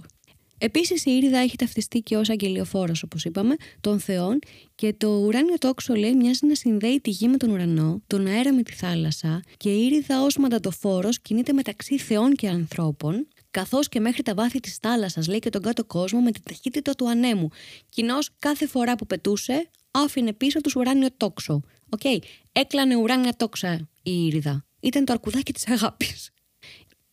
Επίσης, 0.64 1.04
η 1.04 1.10
Ήρυδα 1.10 1.38
έχει 1.38 1.56
ταυτιστεί 1.56 2.00
και 2.00 2.16
ως 2.16 2.30
αγγελιοφόρος, 2.30 3.02
όπως 3.02 3.24
είπαμε, 3.24 3.54
των 3.80 4.00
Θεών 4.00 4.38
και 4.74 4.94
το 4.96 5.08
ουράνιο 5.08 5.58
τόξο 5.58 5.94
λέει 5.94 6.14
μοιάζει 6.14 6.46
να 6.46 6.54
συνδέει 6.54 7.00
τη 7.00 7.10
γη 7.10 7.28
με 7.28 7.36
τον 7.36 7.50
ουρανό, 7.50 8.02
τον 8.06 8.26
αέρα 8.26 8.52
με 8.52 8.62
τη 8.62 8.72
θάλασσα 8.72 9.42
και 9.56 9.68
η 9.68 9.84
Ήρυδα 9.84 10.22
ως 10.22 10.36
μαντατοφόρο 10.36 11.08
κινείται 11.22 11.52
μεταξύ 11.52 11.98
Θεών 11.98 12.34
και 12.34 12.48
ανθρώπων 12.48 13.26
καθώς 13.52 13.88
και 13.88 14.00
μέχρι 14.00 14.22
τα 14.22 14.34
βάθη 14.34 14.60
της 14.60 14.76
θάλασσας, 14.76 15.28
λέει 15.28 15.38
και 15.38 15.50
τον 15.50 15.62
κάτω 15.62 15.84
κόσμο 15.84 16.20
με 16.20 16.30
την 16.30 16.42
ταχύτητα 16.42 16.94
του 16.94 17.08
ανέμου. 17.08 17.48
Κοινώς 17.88 18.30
κάθε 18.38 18.66
φορά 18.66 18.94
που 18.94 19.06
πετούσε, 19.06 19.70
άφηνε 19.90 20.32
πίσω 20.32 20.60
της 20.60 20.76
ουράνιο 20.76 21.08
τόξο. 21.16 21.62
OK. 21.88 22.00
Okay. 22.04 22.18
Έκλανε 22.52 22.96
ουράνια 22.96 23.34
τόξα 23.36 23.88
η 24.02 24.24
Ήριδα. 24.26 24.64
Ήταν 24.80 25.04
το 25.04 25.12
αρκουδάκι 25.12 25.52
της 25.52 25.68
αγάπης. 25.68 26.30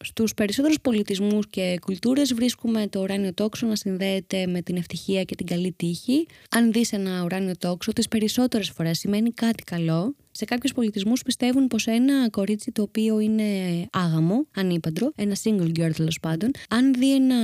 Στους 0.03 0.33
περισσότερους 0.33 0.79
πολιτισμούς 0.81 1.47
και 1.47 1.77
κουλτούρες 1.81 2.33
βρίσκουμε 2.33 2.87
το 2.87 2.99
ουράνιο 2.99 3.33
τόξο 3.33 3.67
να 3.67 3.75
συνδέεται 3.75 4.47
με 4.47 4.61
την 4.61 4.75
ευτυχία 4.75 5.23
και 5.23 5.35
την 5.35 5.45
καλή 5.45 5.71
τύχη. 5.71 6.25
Αν 6.49 6.71
δεις 6.71 6.91
ένα 6.91 7.23
ουράνιο 7.23 7.57
τόξο, 7.57 7.93
τις 7.93 8.07
περισσότερες 8.07 8.69
φορές 8.69 8.99
σημαίνει 8.99 9.31
κάτι 9.31 9.63
καλό. 9.63 10.15
Σε 10.31 10.45
κάποιους 10.45 10.73
πολιτισμούς 10.73 11.21
πιστεύουν 11.21 11.67
πως 11.67 11.87
ένα 11.87 12.29
κορίτσι 12.29 12.71
το 12.71 12.81
οποίο 12.81 13.19
είναι 13.19 13.43
άγαμο, 13.91 14.45
ανήπαντρο, 14.55 15.11
ένα 15.15 15.35
single 15.43 15.79
girl 15.79 15.91
τέλος 15.95 16.19
πάντων, 16.19 16.51
αν 16.69 16.93
δει 16.93 17.15
ένα 17.15 17.35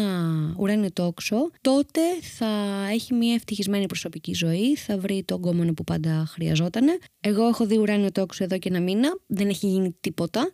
ουράνιο 0.58 0.92
τόξο, 0.94 1.50
τότε 1.62 2.02
θα 2.38 2.48
έχει 2.92 3.14
μια 3.14 3.34
ευτυχισμένη 3.34 3.86
προσωπική 3.86 4.34
ζωή, 4.34 4.76
θα 4.76 4.98
βρει 4.98 5.24
τον 5.26 5.42
κόμμα 5.42 5.66
που 5.76 5.84
πάντα 5.84 6.26
χρειαζόταν. 6.28 6.86
Εγώ 7.20 7.48
έχω 7.48 7.66
δει 7.66 7.78
ουράνιο 7.78 8.12
τόξο 8.12 8.44
εδώ 8.44 8.58
και 8.58 8.70
ένα 8.70 8.82
μήνα, 8.82 9.18
δεν 9.28 9.50
έχει 9.50 9.68
γίνει 9.68 9.96
τίποτα. 10.00 10.52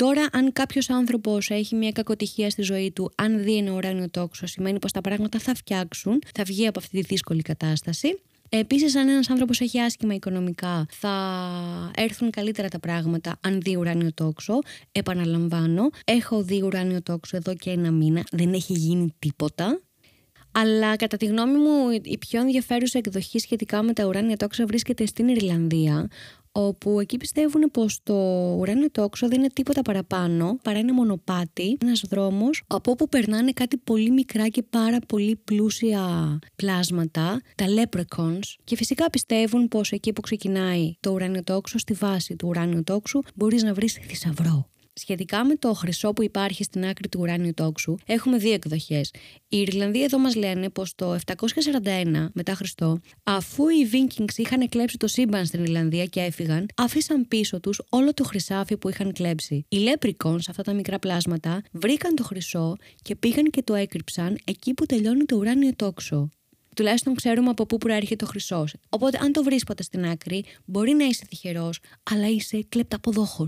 Τώρα, 0.00 0.26
αν 0.32 0.52
κάποιος 0.52 0.90
άνθρωπος 0.90 1.50
έχει 1.50 1.74
μια 1.74 1.92
κακοτυχία 1.92 2.50
στη 2.50 2.62
ζωή 2.62 2.92
του, 2.92 3.10
αν 3.14 3.42
δει 3.42 3.56
ένα 3.56 3.72
ουράνιο 3.72 4.10
τόξο, 4.10 4.46
σημαίνει 4.46 4.78
πως 4.78 4.92
τα 4.92 5.00
πράγματα 5.00 5.38
θα 5.38 5.54
φτιάξουν, 5.54 6.18
θα 6.34 6.44
βγει 6.44 6.66
από 6.66 6.78
αυτή 6.78 7.00
τη 7.00 7.06
δύσκολη 7.06 7.42
κατάσταση. 7.42 8.20
Επίσης, 8.48 8.96
αν 8.96 9.08
ένας 9.08 9.30
άνθρωπος 9.30 9.60
έχει 9.60 9.80
άσχημα 9.80 10.14
οικονομικά, 10.14 10.86
θα 10.90 11.10
έρθουν 11.96 12.30
καλύτερα 12.30 12.68
τα 12.68 12.78
πράγματα 12.78 13.38
αν 13.40 13.60
δει 13.60 13.76
ουράνιο 13.76 14.12
τόξο. 14.14 14.58
Επαναλαμβάνω, 14.92 15.90
έχω 16.04 16.42
δει 16.42 16.62
ουράνιο 16.62 17.02
τόξο 17.02 17.36
εδώ 17.36 17.54
και 17.54 17.70
ένα 17.70 17.90
μήνα, 17.90 18.24
δεν 18.30 18.52
έχει 18.52 18.72
γίνει 18.72 19.14
τίποτα. 19.18 19.80
Αλλά 20.52 20.96
κατά 20.96 21.16
τη 21.16 21.26
γνώμη 21.26 21.58
μου, 21.58 21.90
η 22.02 22.18
πιο 22.18 22.40
ενδιαφέρουσα 22.40 22.98
εκδοχή 22.98 23.38
σχετικά 23.38 23.82
με 23.82 23.92
τα 23.92 24.06
ουράνια 24.06 24.36
τόξα 24.36 24.66
βρίσκεται 24.66 25.06
στην 25.06 25.28
Ιρλανδία, 25.28 26.08
όπου 26.52 27.00
εκεί 27.00 27.16
πιστεύουν 27.16 27.70
πως 27.70 28.00
το 28.02 28.14
ουράνιο 28.58 28.90
τόξο 28.90 29.28
δεν 29.28 29.38
είναι 29.38 29.48
τίποτα 29.52 29.82
παραπάνω 29.82 30.58
παρά 30.62 30.78
είναι 30.78 30.92
μονοπάτι, 30.92 31.76
ένας 31.82 32.02
δρόμος 32.08 32.62
από 32.66 32.90
όπου 32.90 33.08
περνάνε 33.08 33.52
κάτι 33.52 33.76
πολύ 33.76 34.10
μικρά 34.10 34.48
και 34.48 34.62
πάρα 34.62 34.98
πολύ 35.08 35.36
πλούσια 35.44 36.38
πλάσματα, 36.56 37.40
τα 37.54 37.64
leprechauns 37.68 38.54
και 38.64 38.76
φυσικά 38.76 39.10
πιστεύουν 39.10 39.68
πως 39.68 39.92
εκεί 39.92 40.12
που 40.12 40.20
ξεκινάει 40.20 40.94
το 41.00 41.10
ουράνιο 41.10 41.44
τόξο, 41.44 41.78
στη 41.78 41.92
βάση 41.92 42.36
του 42.36 42.48
ουράνιου 42.48 42.82
τόξου 42.84 43.22
μπορείς 43.34 43.62
να 43.62 43.74
βρεις 43.74 43.92
θησαυρό. 43.92 44.68
Σχετικά 45.00 45.44
με 45.44 45.56
το 45.56 45.72
χρυσό 45.74 46.12
που 46.12 46.22
υπάρχει 46.22 46.64
στην 46.64 46.84
άκρη 46.84 47.08
του 47.08 47.18
ουράνιου 47.20 47.54
τόξου, 47.54 47.94
έχουμε 48.06 48.36
δύο 48.36 48.52
εκδοχές. 48.52 49.10
Οι 49.48 49.58
Ιρλανδοί 49.58 50.02
εδώ 50.02 50.18
μας 50.18 50.34
λένε 50.34 50.70
πως 50.70 50.94
το 50.94 51.18
741 51.26 52.28
μετά 52.32 52.54
Χριστό, 52.54 53.00
αφού 53.22 53.68
οι 53.68 53.90
Vikings 53.92 54.36
είχαν 54.36 54.68
κλέψει 54.68 54.96
το 54.96 55.06
σύμπαν 55.06 55.46
στην 55.46 55.62
Ιρλανδία 55.62 56.04
και 56.04 56.20
έφυγαν, 56.20 56.66
άφησαν 56.76 57.28
πίσω 57.28 57.60
τους 57.60 57.82
όλο 57.88 58.14
το 58.14 58.24
χρυσάφι 58.24 58.76
που 58.76 58.88
είχαν 58.88 59.12
κλέψει. 59.12 59.64
Οι 59.68 59.78
Leprechauns, 59.78 60.44
αυτά 60.48 60.62
τα 60.62 60.72
μικρά 60.72 60.98
πλάσματα, 60.98 61.62
βρήκαν 61.72 62.14
το 62.14 62.22
χρυσό 62.22 62.76
και 63.02 63.16
πήγαν 63.16 63.44
και 63.44 63.62
το 63.62 63.74
έκρυψαν 63.74 64.38
εκεί 64.44 64.74
που 64.74 64.86
τελειώνει 64.86 65.24
το 65.24 65.36
ουράνιο 65.36 65.72
τόξο 65.76 66.30
τουλάχιστον 66.76 67.14
ξέρουμε 67.14 67.50
από 67.50 67.66
πού 67.66 67.78
προέρχεται 67.78 68.24
ο 68.24 68.28
χρυσό. 68.28 68.64
Οπότε, 68.88 69.18
αν 69.22 69.32
το 69.32 69.42
βρεις 69.42 69.64
ποτέ 69.64 69.82
στην 69.82 70.04
άκρη, 70.06 70.44
μπορεί 70.64 70.92
να 70.92 71.04
είσαι 71.04 71.24
τυχερός, 71.28 71.80
αλλά 72.10 72.28
είσαι 72.28 72.64
κλεπταποδόχο. 72.68 73.44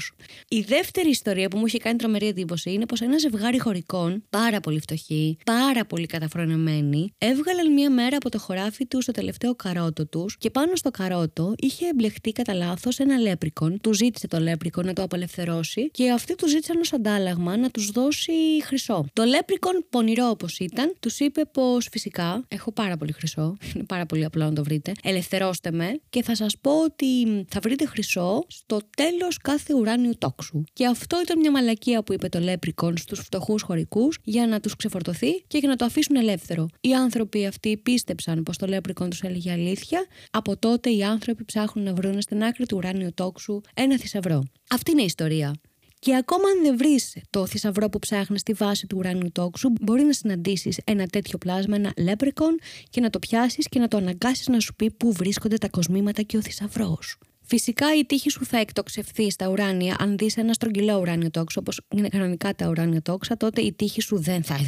Η 0.49 0.61
δεύτερη 0.61 1.09
ιστορία 1.09 1.49
που 1.49 1.59
μου 1.59 1.67
είχε 1.67 1.79
κάνει 1.79 1.97
τρομερή 1.97 2.27
εντύπωση 2.27 2.73
είναι 2.73 2.87
πως 2.87 3.01
ένα 3.01 3.19
ζευγάρι 3.19 3.59
χωρικών, 3.59 4.25
πάρα 4.31 4.61
πολύ 4.61 4.81
φτωχοί, 4.81 5.37
πάρα 5.45 5.85
πολύ 5.85 6.07
καταφρονεμένοι, 6.07 7.13
έβγαλαν 7.19 7.73
μία 7.73 7.91
μέρα 7.91 8.17
από 8.17 8.31
το 8.31 8.39
χωράφι 8.39 8.87
τους 8.87 9.03
στο 9.03 9.13
τελευταίο 9.13 9.55
καρότο 9.55 10.07
τους 10.07 10.37
και 10.39 10.51
πάνω 10.51 10.77
στο 10.77 10.91
καρότο 10.91 11.55
είχε 11.57 11.87
εμπλεχτεί 11.87 12.33
κατά 12.33 12.55
λάθος 12.55 12.99
ένα 12.99 13.17
λέπρικον. 13.19 13.81
Του 13.81 13.93
ζήτησε 13.93 14.29
το 14.29 14.39
λέπρικον 14.39 14.87
να 14.87 14.93
το 14.93 15.03
απελευθερώσει 15.03 15.91
και 15.91 16.11
αυτοί 16.11 16.35
του 16.35 16.49
ζήτησαν 16.49 16.77
ως 16.81 16.93
αντάλλαγμα 16.93 17.57
να 17.57 17.71
τους 17.71 17.91
δώσει 17.91 18.33
χρυσό. 18.63 19.07
Το 19.13 19.25
λέπρικον, 19.25 19.85
πονηρό 19.91 20.29
όπως 20.29 20.59
ήταν, 20.59 20.95
τους 21.01 21.19
είπε 21.19 21.45
πως 21.45 21.89
φυσικά 21.91 22.45
έχω 22.49 22.73
πάρα 22.73 22.97
πολύ 22.97 23.13
χρυσό. 23.13 23.22
Είναι 23.75 23.85
πάρα 23.85 24.07
πολύ 24.07 24.25
απλό 24.25 24.45
να 24.45 24.53
το 24.53 24.65
βρείτε. 24.65 24.93
Ελευθερώστε 25.03 25.71
με 25.71 26.01
και 26.11 26.23
θα 26.23 26.35
σας 26.35 26.59
πω 26.61 26.83
ότι 26.83 27.45
θα 27.49 27.61
βρείτε 27.63 27.87
χρυσό 27.87 28.45
στο 28.47 28.81
τέλος 28.97 29.37
κάθε 29.39 29.75
ουράνιου 29.75 30.13
τόξου. 30.19 30.63
Και 30.73 30.87
αυτό 30.87 31.21
ήταν 31.23 31.39
μια 31.39 31.51
μαλακία 31.51 32.03
που 32.03 32.13
είπε 32.13 32.29
το 32.29 32.39
Λέπρικον 32.39 32.97
στους 32.97 33.21
φτωχούς 33.21 33.63
χωρικούς 33.63 34.19
για 34.23 34.47
να 34.47 34.61
τους 34.61 34.77
ξεφορτωθεί 34.77 35.41
και 35.47 35.59
για 35.59 35.69
να 35.69 35.77
το 35.77 35.85
αφήσουν 35.85 36.17
ελεύθερο. 36.17 36.67
Οι 36.81 36.95
άνθρωποι 36.95 37.47
αυτοί 37.47 37.77
πίστεψαν 37.77 38.43
πως 38.43 38.57
το 38.57 38.67
Λέπρικον 38.67 39.11
τους 39.11 39.21
έλεγε 39.21 39.53
αλήθεια. 39.53 40.07
Από 40.31 40.57
τότε 40.57 40.91
οι 40.91 41.03
άνθρωποι 41.03 41.45
ψάχνουν 41.45 41.85
να 41.85 41.95
βρουν 41.95 42.21
στην 42.21 42.45
άκρη 42.45 42.67
του 42.67 42.77
ουράνιου 42.77 43.11
τόξου 43.15 43.61
ένα 43.75 43.99
θησαυρό. 43.99 44.43
Αυτή 44.71 44.91
είναι 44.91 45.03
η 45.03 45.05
ιστορία. 45.05 45.53
Και 46.05 46.17
ακόμα 46.17 46.49
αν 46.49 46.63
δεν 46.63 46.77
βρεις 46.77 47.17
το 47.31 47.47
θησαυρό 47.47 47.89
που 47.89 47.99
ψάχνεις 47.99 48.41
στη 48.41 48.53
βάση 48.53 48.87
του 48.87 48.97
ουράνιου 48.99 49.33
τόξου, 49.33 49.73
μπορεί 49.81 50.03
να 50.03 50.13
συναντήσεις 50.13 50.81
ένα 50.85 51.07
τέτοιο 51.07 51.39
πλάσμα, 51.39 51.77
ένα 51.77 51.93
λέπρικον, 51.97 52.59
και 52.91 53.01
να 53.01 53.11
το 53.11 53.19
πιάσεις 53.19 53.69
και 53.69 53.79
να 53.79 53.89
το 53.89 53.97
αναγκάσεις 53.97 54.49
να 54.49 54.61
σου 54.61 54.75
πει 54.75 54.91
πού 54.91 55.13
βρίσκονται 55.13 55.57
τα 55.57 55.69
κοσμήματα 55.69 56.23
και 56.23 56.37
ο 56.37 56.41
θησαυρός. 56.41 57.19
Φυσικά 57.43 57.97
η 57.97 58.05
τύχη 58.05 58.31
σου 58.31 58.45
θα 58.45 58.59
εκτοξευθεί 58.59 59.31
στα 59.31 59.49
ουράνια. 59.49 59.97
Αν 59.99 60.17
δεις 60.17 60.37
ένα 60.37 60.53
στρογγυλό 60.53 60.99
ουράνιο 60.99 61.31
τόξο, 61.31 61.61
όπως 61.61 61.81
είναι 61.95 62.09
κανονικά 62.09 62.55
τα 62.55 62.69
ουράνια 62.69 63.03
τόξα, 63.03 63.37
τότε 63.37 63.61
η 63.61 63.73
τύχη 63.73 64.01
σου 64.01 64.21
δεν 64.21 64.43
θα. 64.43 64.59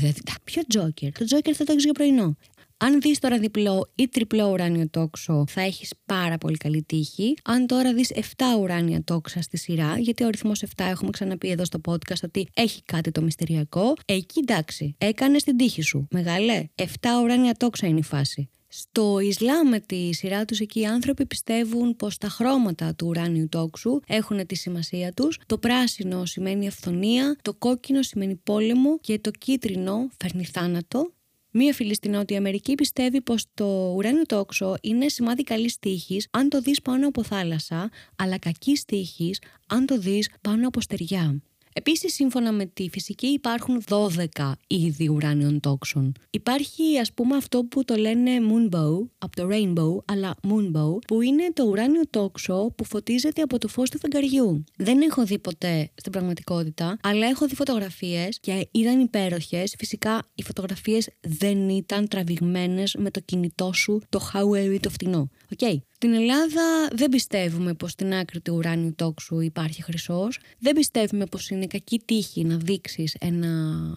Ποιο 0.45 0.62
τζόκερ. 0.69 1.12
Το 1.12 1.25
τζόκερ 1.25 1.55
θα 1.57 1.64
το 1.64 1.73
έχεις 1.73 1.85
για 1.85 1.93
πρωινό. 1.93 2.37
Αν 2.85 3.00
δεις 3.00 3.19
τώρα 3.19 3.38
διπλό 3.38 3.93
ή 3.95 4.09
τριπλό 4.09 4.50
ουράνιο 4.50 4.88
τόξο, 4.91 5.45
θα 5.49 5.61
έχεις 5.61 5.93
πάρα 6.07 6.38
πολύ 6.38 6.57
καλή 6.57 6.83
τύχη. 6.83 7.35
Αν 7.45 7.67
τώρα 7.67 7.95
δεις 7.95 8.12
7 8.14 8.19
ουράνια 8.61 9.05
τόξα 9.05 9.43
στη 9.43 9.57
σειρά, 9.57 9.99
γιατί 9.99 10.25
ο 10.25 10.26
αριθμό 10.26 10.53
7 10.61 10.67
έχουμε 10.76 11.11
ξαναπεί 11.11 11.49
εδώ 11.49 11.64
στο 11.64 11.81
podcast 11.88 12.23
ότι 12.25 12.49
έχει 12.55 12.83
κάτι 12.83 13.11
το 13.11 13.23
μυστηριακό, 13.23 13.95
εκεί 14.05 14.41
εντάξει, 14.49 14.95
έκανες 14.99 15.43
την 15.43 15.57
τύχη 15.57 15.83
σου. 15.83 16.07
Μεγάλε, 16.11 16.64
7 16.75 16.85
ουράνια 17.23 17.55
τόξα 17.55 17.87
είναι 17.87 17.99
η 17.99 18.03
φάση. 18.03 18.49
Στο 18.69 19.19
Ισλάμ 19.19 19.69
με 19.69 19.81
τη 19.81 20.14
σειρά 20.14 20.45
τους 20.45 20.61
εκεί 20.61 20.81
οι 20.81 20.87
άνθρωποι 20.87 21.26
πιστεύουν 21.26 21.97
πως 21.97 22.19
τα 22.19 22.29
χρώματα 22.29 22.95
του 22.95 23.07
ουράνιου 23.07 23.49
τόξου 23.49 24.00
έχουν 24.07 24.47
τη 24.47 24.55
σημασία 24.55 25.12
τους. 25.12 25.41
Το 25.47 25.59
πράσινο 25.59 26.25
σημαίνει 26.25 26.67
αυθονία, 26.67 27.37
το 27.43 27.55
κόκκινο 27.55 28.03
σημαίνει 28.03 28.35
πόλεμο 28.35 28.99
και 28.99 29.19
το 29.19 29.31
κίτρινο 29.31 30.09
φέρνει 30.17 30.45
θάνατο. 30.45 31.12
Μία 31.57 31.73
φίλη 31.73 31.95
στην 31.95 32.11
Νότια 32.11 32.39
Αμερική 32.39 32.75
πιστεύει 32.75 33.21
πως 33.21 33.45
το 33.55 33.93
ουράνιο 33.97 34.27
τόξο 34.27 34.77
είναι 34.83 35.09
σημάδι 35.09 35.43
καλής 35.43 35.79
τύχης 35.79 36.29
αν 36.31 36.49
το 36.49 36.61
δεις 36.61 36.81
πάνω 36.81 37.09
από 37.09 37.23
θάλασσα, 37.23 37.91
αλλά 38.17 38.39
κακής 38.39 38.85
τύχης 38.85 39.41
αν 39.67 39.87
το 39.87 39.99
δεις 39.99 40.31
πάνω 40.41 40.67
από 40.67 40.81
στεριά. 40.81 41.43
Επίσης, 41.76 42.14
σύμφωνα 42.14 42.52
με 42.52 42.66
τη 42.66 42.88
φυσική, 42.88 43.26
υπάρχουν 43.26 43.83
12 43.88 44.52
είδη 44.66 45.09
ουράνιων 45.09 45.61
τόξων. 45.61 46.12
Υπάρχει, 46.31 46.99
ας 47.00 47.12
πούμε, 47.12 47.37
αυτό 47.37 47.64
που 47.64 47.85
το 47.85 47.95
λένε 47.95 48.31
moonbow, 48.31 49.07
από 49.19 49.37
το 49.37 49.49
rainbow, 49.50 50.12
αλλά 50.12 50.37
moonbow, 50.43 50.99
που 51.07 51.21
είναι 51.21 51.52
το 51.52 51.64
ουράνιο 51.64 52.02
τόξο 52.11 52.73
που 52.76 52.85
φωτίζεται 52.85 53.43
από 53.43 53.59
το 53.59 53.69
φως 53.69 53.90
του 53.90 53.99
φεγγαριού. 53.99 54.64
Δεν 54.76 55.00
έχω 55.00 55.25
δει 55.25 55.38
ποτέ 55.38 55.90
στην 55.95 56.12
πραγματικότητα, 56.12 56.99
αλλά 57.02 57.26
έχω 57.26 57.47
δει 57.47 57.54
φωτογραφίες 57.54 58.40
και 58.40 58.69
ήταν 58.71 59.00
υπέροχες. 59.00 59.75
Φυσικά, 59.78 60.23
οι 60.35 60.43
φωτογραφίες 60.43 61.11
δεν 61.21 61.69
ήταν 61.69 62.09
τραβηγμένες 62.09 62.95
με 62.99 63.11
το 63.11 63.21
κινητό 63.21 63.73
σου, 63.73 64.00
το 64.09 64.21
Huawei 64.33 64.76
το 64.81 64.90
φτηνό. 64.90 65.31
Okay. 65.57 65.76
Στην 66.05 66.17
Ελλάδα 66.17 66.89
δεν 66.93 67.09
πιστεύουμε 67.09 67.75
πως 67.75 67.91
στην 67.91 68.15
άκρη 68.15 68.41
του 68.41 68.55
ουράνιου 68.55 68.95
τόξου 68.97 69.41
υπάρχει 69.41 69.83
χρυσός. 69.83 70.39
Δεν 70.59 70.75
πιστεύουμε 70.75 71.27
πως 71.27 71.49
είναι 71.49 71.67
κακή 71.67 72.01
τύχη 72.05 72.45
να 72.45 72.57
δείξεις 72.57 73.17
ένα 73.21 73.49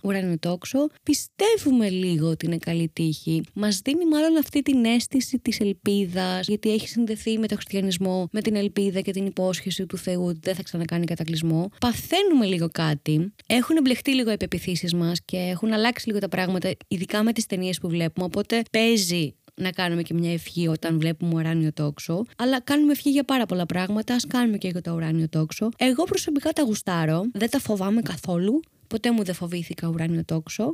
ουράνιο 0.04 0.40
τόξο. 0.40 0.88
Πιστεύουμε 1.04 1.90
λίγο 1.90 2.28
ότι 2.28 2.46
είναι 2.46 2.58
καλή 2.58 2.90
τύχη. 2.94 3.44
Μας 3.54 3.80
δίνει 3.80 4.06
μάλλον 4.06 4.38
αυτή 4.38 4.62
την 4.62 4.86
αίσθηση 4.86 5.40
της 5.40 5.60
ελπίδας, 5.60 6.48
γιατί 6.48 6.72
έχει 6.72 6.88
συνδεθεί 6.88 7.38
με 7.38 7.48
το 7.48 7.56
χριστιανισμό, 7.56 8.28
με 8.32 8.42
την 8.42 8.56
ελπίδα 8.56 9.02
και 9.02 9.12
την 9.12 9.26
υπόσχεση 9.26 9.86
του 9.86 9.98
Θεού 9.98 10.26
ότι 10.26 10.40
δεν 10.42 10.56
θα 10.56 10.64
ξανακάνει 10.64 11.06
κατακλυσμό. 11.06 11.70
Παθαίνουμε 11.80 12.46
λίγο 12.46 12.70
κάτι. 12.72 13.34
Έχουν 13.48 13.78
εμπλεχτεί 13.78 14.16
λίγο 14.16 14.32
οι 14.32 14.38
πεπιθήσεις 14.38 14.94
μας 14.94 15.22
και 15.26 15.38
έχουν 15.38 15.74
αλλάξει 15.74 16.08
λίγο 16.08 16.20
τα 16.20 16.30
πράγματα, 16.30 16.72
ειδικά 16.88 17.24
με 17.24 17.34
τις 17.34 17.46
ταινίες 17.46 17.80
που 17.80 17.88
βλέπουμε. 17.88 18.26
Οπότε 18.26 18.62
παίζει 18.72 19.34
να 19.62 19.72
κάνουμε 19.72 20.02
και 20.02 20.14
μια 20.14 20.34
ευχή 20.34 20.68
όταν 20.68 21.00
βλέπουμε 21.00 21.34
ουράνιο 21.34 21.74
τόξο. 21.74 22.26
Αλλά 22.38 22.62
κάνουμε 22.62 22.92
ευχή 22.92 23.10
για 23.10 23.24
πάρα 23.24 23.46
πολλά 23.46 23.66
πράγματα. 23.66 24.14
Α 24.14 24.18
κάνουμε 24.28 24.58
και 24.58 24.68
για 24.68 24.82
το 24.82 24.94
ουράνιο 24.94 25.30
τόξο. 25.30 25.70
Εγώ 25.78 26.04
προσωπικά 26.04 26.50
τα 26.54 26.64
γουστάρω. 26.64 27.26
Δεν 27.34 27.50
τα 27.50 27.60
φοβάμαι 27.60 28.02
καθόλου. 28.02 28.60
Ποτέ 28.88 29.12
μου 29.12 29.24
δεν 29.24 29.36
φοβήθηκα 29.36 29.88
ουράνιο 29.88 30.26
τόξο. 30.26 30.74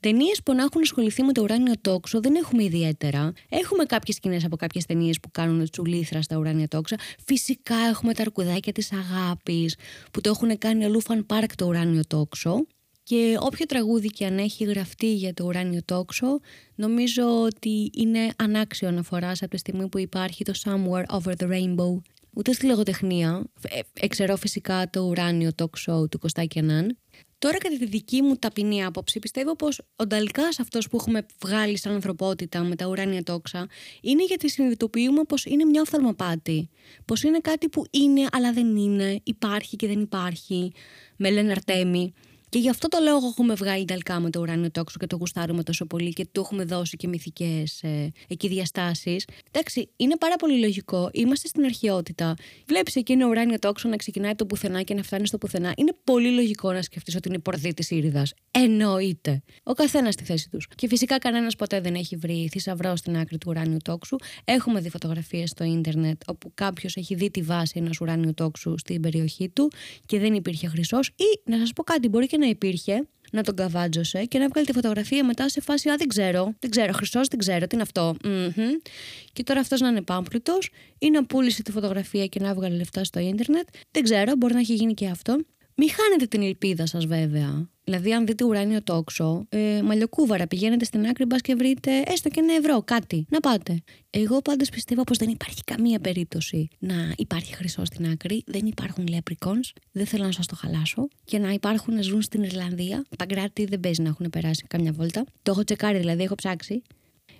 Ταινίες 0.00 0.42
που 0.44 0.54
να 0.54 0.62
έχουν 0.62 0.80
ασχοληθεί 0.82 1.22
με 1.22 1.32
το 1.32 1.42
ουράνιο 1.42 1.72
τόξο 1.80 2.20
δεν 2.20 2.34
έχουμε 2.34 2.64
ιδιαίτερα. 2.64 3.32
Έχουμε 3.48 3.84
κάποιες 3.84 4.16
σκηνές 4.16 4.44
από 4.44 4.56
κάποιες 4.56 4.86
ταινίες 4.86 5.20
που 5.20 5.30
κάνουν 5.30 5.70
τσουλήθρα 5.70 6.22
στα 6.22 6.36
ουράνια 6.36 6.68
τόξα. 6.68 6.96
Φυσικά 7.24 7.76
έχουμε 7.76 8.14
τα 8.14 8.22
αρκουδάκια 8.22 8.72
της 8.72 8.92
αγάπης 8.92 9.76
που 10.10 10.20
το 10.20 10.30
έχουν 10.30 10.58
κάνει 10.58 10.84
αλλού 10.84 11.00
φαν 11.00 11.26
πάρκ 11.26 11.54
το 11.54 11.66
ουράνιο 11.66 12.02
τόξο. 12.06 12.66
Και 13.04 13.36
όποιο 13.40 13.66
τραγούδι 13.66 14.08
και 14.08 14.26
αν 14.26 14.38
έχει 14.38 14.64
γραφτεί 14.64 15.14
για 15.14 15.34
το 15.34 15.44
ουράνιο 15.44 15.80
τόξο, 15.84 16.40
νομίζω 16.74 17.42
ότι 17.42 17.90
είναι 17.94 18.32
ανάξιο 18.36 18.88
αναφοράς 18.88 19.42
από 19.42 19.50
τη 19.50 19.56
στιγμή 19.56 19.88
που 19.88 19.98
υπάρχει 19.98 20.44
το 20.44 20.52
Somewhere 20.64 21.18
Over 21.18 21.32
the 21.38 21.48
Rainbow. 21.50 22.00
Ούτε 22.36 22.52
στη 22.52 22.66
λογοτεχνία, 22.66 23.44
ε, 23.68 23.78
εξαιρώ 23.92 24.36
φυσικά 24.36 24.90
το 24.90 25.00
ουράνιο 25.00 25.50
talk 25.56 25.64
show 25.86 26.10
του 26.10 26.18
Κωστάκη 26.18 26.58
Ανάν. 26.58 26.98
Τώρα, 27.38 27.58
κατά 27.58 27.76
τη 27.76 27.86
δική 27.86 28.22
μου 28.22 28.36
ταπεινή 28.36 28.84
άποψη, 28.84 29.18
πιστεύω 29.18 29.56
πως 29.56 29.80
ο 29.96 30.06
Νταλκά 30.06 30.48
αυτός 30.60 30.88
που 30.88 30.96
έχουμε 30.96 31.26
βγάλει 31.44 31.78
σαν 31.78 31.92
ανθρωπότητα 31.92 32.62
με 32.62 32.76
τα 32.76 32.86
ουράνια 32.86 33.22
τόξα 33.22 33.66
είναι 34.00 34.24
γιατί 34.24 34.50
συνειδητοποιούμε 34.50 35.22
πως 35.22 35.44
είναι 35.44 35.64
μια 35.64 35.80
οφθαλμαπάτη. 35.80 36.68
Πως 37.04 37.22
είναι 37.22 37.38
κάτι 37.38 37.68
που 37.68 37.84
είναι 37.90 38.26
αλλά 38.32 38.52
δεν 38.52 38.76
είναι, 38.76 39.20
υπάρχει 39.24 39.76
και 39.76 39.86
δεν 39.86 40.00
υπάρχει. 40.00 40.72
Με 41.16 41.30
λένε 41.30 41.50
Αρτέμι. 41.50 42.12
Και 42.54 42.60
γι' 42.60 42.68
αυτό 42.68 42.88
το 42.88 42.98
λόγο 43.02 43.26
έχουμε 43.26 43.54
βγάλει 43.54 43.84
ταλκά 43.84 44.20
με 44.20 44.30
το 44.30 44.40
ουράνιο 44.40 44.70
τόξο 44.70 44.98
και 44.98 45.06
το 45.06 45.16
γουστάρουμε 45.16 45.62
τόσο 45.62 45.86
πολύ 45.86 46.12
και 46.12 46.26
του 46.32 46.40
έχουμε 46.40 46.64
δώσει 46.64 46.96
και 46.96 47.08
μυθικές 47.08 47.82
ε, 47.82 48.12
εκεί 48.28 48.48
διαστάσεις. 48.48 49.24
Εντάξει, 49.50 49.88
είναι 49.96 50.16
πάρα 50.16 50.36
πολύ 50.36 50.58
λογικό. 50.58 51.10
Είμαστε 51.12 51.48
στην 51.48 51.64
αρχαιότητα. 51.64 52.34
Βλέπεις 52.66 52.96
εκείνο 52.96 53.28
ουράνιο 53.28 53.58
τόξο 53.58 53.88
να 53.88 53.96
ξεκινάει 53.96 54.30
από 54.30 54.38
το 54.38 54.46
πουθενά 54.46 54.82
και 54.82 54.94
να 54.94 55.02
φτάνει 55.02 55.26
στο 55.26 55.38
πουθενά. 55.38 55.72
Είναι 55.76 55.96
πολύ 56.04 56.30
λογικό 56.30 56.72
να 56.72 56.82
σκεφτείς 56.82 57.14
ότι 57.14 57.28
είναι 57.28 57.38
πορδί 57.38 57.74
της 57.74 57.90
ήρυδα. 57.90 58.22
Εννοείται. 58.50 59.42
Ο 59.62 59.72
καθένας 59.72 60.14
στη 60.14 60.24
θέση 60.24 60.48
τους. 60.50 60.68
Και 60.74 60.88
φυσικά 60.88 61.18
κανένας 61.18 61.56
ποτέ 61.56 61.80
δεν 61.80 61.94
έχει 61.94 62.16
βρει 62.16 62.48
θησαυρό 62.50 62.96
στην 62.96 63.16
άκρη 63.16 63.38
του 63.38 63.46
ουράνιου 63.50 63.78
τόξου. 63.84 64.16
Έχουμε 64.44 64.80
δει 64.80 64.88
φωτογραφίες 64.88 65.50
στο 65.50 65.64
ίντερνετ 65.64 66.22
όπου 66.26 66.50
κάποιος 66.54 66.96
έχει 66.96 67.14
δει 67.14 67.30
τη 67.30 67.42
βάση 67.42 67.72
ενός 67.76 68.00
ουράνιου 68.00 68.34
τόξου 68.34 68.78
στην 68.78 69.00
περιοχή 69.00 69.48
του 69.48 69.70
και 70.06 70.18
δεν 70.18 70.34
υπήρχε 70.34 70.66
χρυσός. 70.66 71.08
Ή 71.08 71.50
να 71.50 71.58
σας 71.58 71.72
πω 71.72 71.82
κάτι, 71.82 72.08
μπορεί 72.08 72.26
και 72.26 72.36
να 72.36 72.42
υπήρχε, 72.46 73.06
να 73.32 73.42
τον 73.42 73.56
καβάτζωσε 73.56 74.24
και 74.24 74.38
να 74.38 74.48
βγάλει 74.48 74.66
τη 74.66 74.72
φωτογραφία 74.72 75.24
μετά 75.24 75.48
σε 75.48 75.60
φάση 75.60 75.88
Α, 75.88 75.96
δεν 75.96 76.08
ξέρω, 76.08 76.54
δεν 76.58 76.70
ξέρω, 76.70 76.92
χρυσό, 76.92 77.20
δεν 77.30 77.38
ξέρω, 77.38 77.66
τι 77.66 77.74
είναι 77.74 77.82
αυτό. 77.82 78.16
Mm-hmm. 78.24 78.90
Και 79.32 79.42
τώρα 79.42 79.60
αυτός 79.60 79.80
να 79.80 79.88
είναι 79.88 80.02
πάμπλουτος 80.02 80.70
ή 80.98 81.10
να 81.10 81.26
πούλησε 81.26 81.62
τη 81.62 81.70
φωτογραφία 81.70 82.26
και 82.26 82.40
να 82.40 82.54
βγάλει 82.54 82.76
λεφτά 82.76 83.04
στο 83.04 83.20
ίντερνετ. 83.20 83.68
Δεν 83.90 84.02
ξέρω, 84.02 84.32
μπορεί 84.36 84.54
να 84.54 84.60
έχει 84.60 84.74
γίνει 84.74 84.94
και 84.94 85.08
αυτό. 85.08 85.38
Μην 85.74 85.90
χάνετε 85.90 86.26
την 86.26 86.42
ελπίδα 86.42 86.86
σας, 86.86 87.06
βέβαια. 87.06 87.68
Δηλαδή, 87.84 88.12
αν 88.12 88.26
δείτε 88.26 88.44
ουράνιο 88.44 88.82
τόξο, 88.82 89.46
ε, 89.48 89.82
μαλλιοκούβαρα, 89.82 90.46
πηγαίνετε 90.46 90.84
στην 90.84 91.06
άκρη, 91.06 91.24
μπας 91.24 91.40
και 91.40 91.54
βρείτε 91.54 92.02
έστω 92.06 92.28
και 92.28 92.40
ένα 92.40 92.54
ευρώ, 92.54 92.82
κάτι. 92.82 93.26
Να 93.28 93.40
πάτε. 93.40 93.82
Εγώ 94.10 94.42
πάντως 94.42 94.68
πιστεύω 94.68 95.02
πως 95.04 95.18
δεν 95.18 95.28
υπάρχει 95.28 95.64
καμία 95.64 95.98
περίπτωση 95.98 96.68
να 96.78 97.12
υπάρχει 97.16 97.54
χρυσό 97.54 97.84
στην 97.84 98.06
άκρη. 98.06 98.42
Δεν 98.46 98.66
υπάρχουν 98.66 99.08
leprechauns. 99.10 99.72
Δεν 99.92 100.06
θέλω 100.06 100.24
να 100.24 100.32
σας 100.32 100.46
το 100.46 100.56
χαλάσω. 100.56 101.08
Και 101.24 101.38
να 101.38 101.50
υπάρχουν 101.50 101.94
να 101.94 102.02
ζουν 102.02 102.22
στην 102.22 102.42
Ιρλανδία. 102.42 103.04
Παγκράτη 103.18 103.64
δεν 103.64 103.80
παίζει 103.80 104.02
να 104.02 104.08
έχουν 104.08 104.30
περάσει 104.30 104.64
καμιά 104.68 104.92
βόλτα. 104.92 105.24
Το 105.42 105.50
έχω 105.50 105.64
τσεκάρει, 105.64 105.98
δηλαδή, 105.98 106.22
έχω 106.22 106.34
ψάξει. 106.34 106.82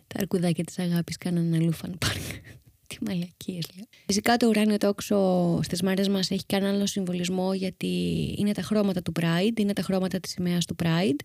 Τα 0.07 0.19
αρκουδάκια 0.19 0.65
της 0.65 0.79
αγάπης 0.79 1.17
κάνανε 1.17 1.57
αλλού 1.57 1.73
φαν 1.73 1.99
τι 2.99 3.05
μαλακίε 3.11 3.59
λέω. 3.77 3.85
Φυσικά 4.07 4.37
το 4.37 4.47
ουράνιο 4.47 4.77
τόξο 4.77 5.61
στις 5.63 5.83
μέρε 5.83 6.09
μας 6.09 6.31
έχει 6.31 6.45
και 6.47 6.57
άλλο 6.57 6.87
συμβολισμό 6.87 7.55
γιατί 7.55 8.35
είναι 8.39 8.53
τα 8.53 8.63
χρώματα 8.63 9.03
του 9.03 9.13
Pride, 9.21 9.61
είναι 9.61 9.73
τα 9.73 9.83
χρώματα 9.83 10.21
της 10.21 10.31
σημαίας 10.31 10.65
του 10.65 10.77
Pride. 10.83 11.21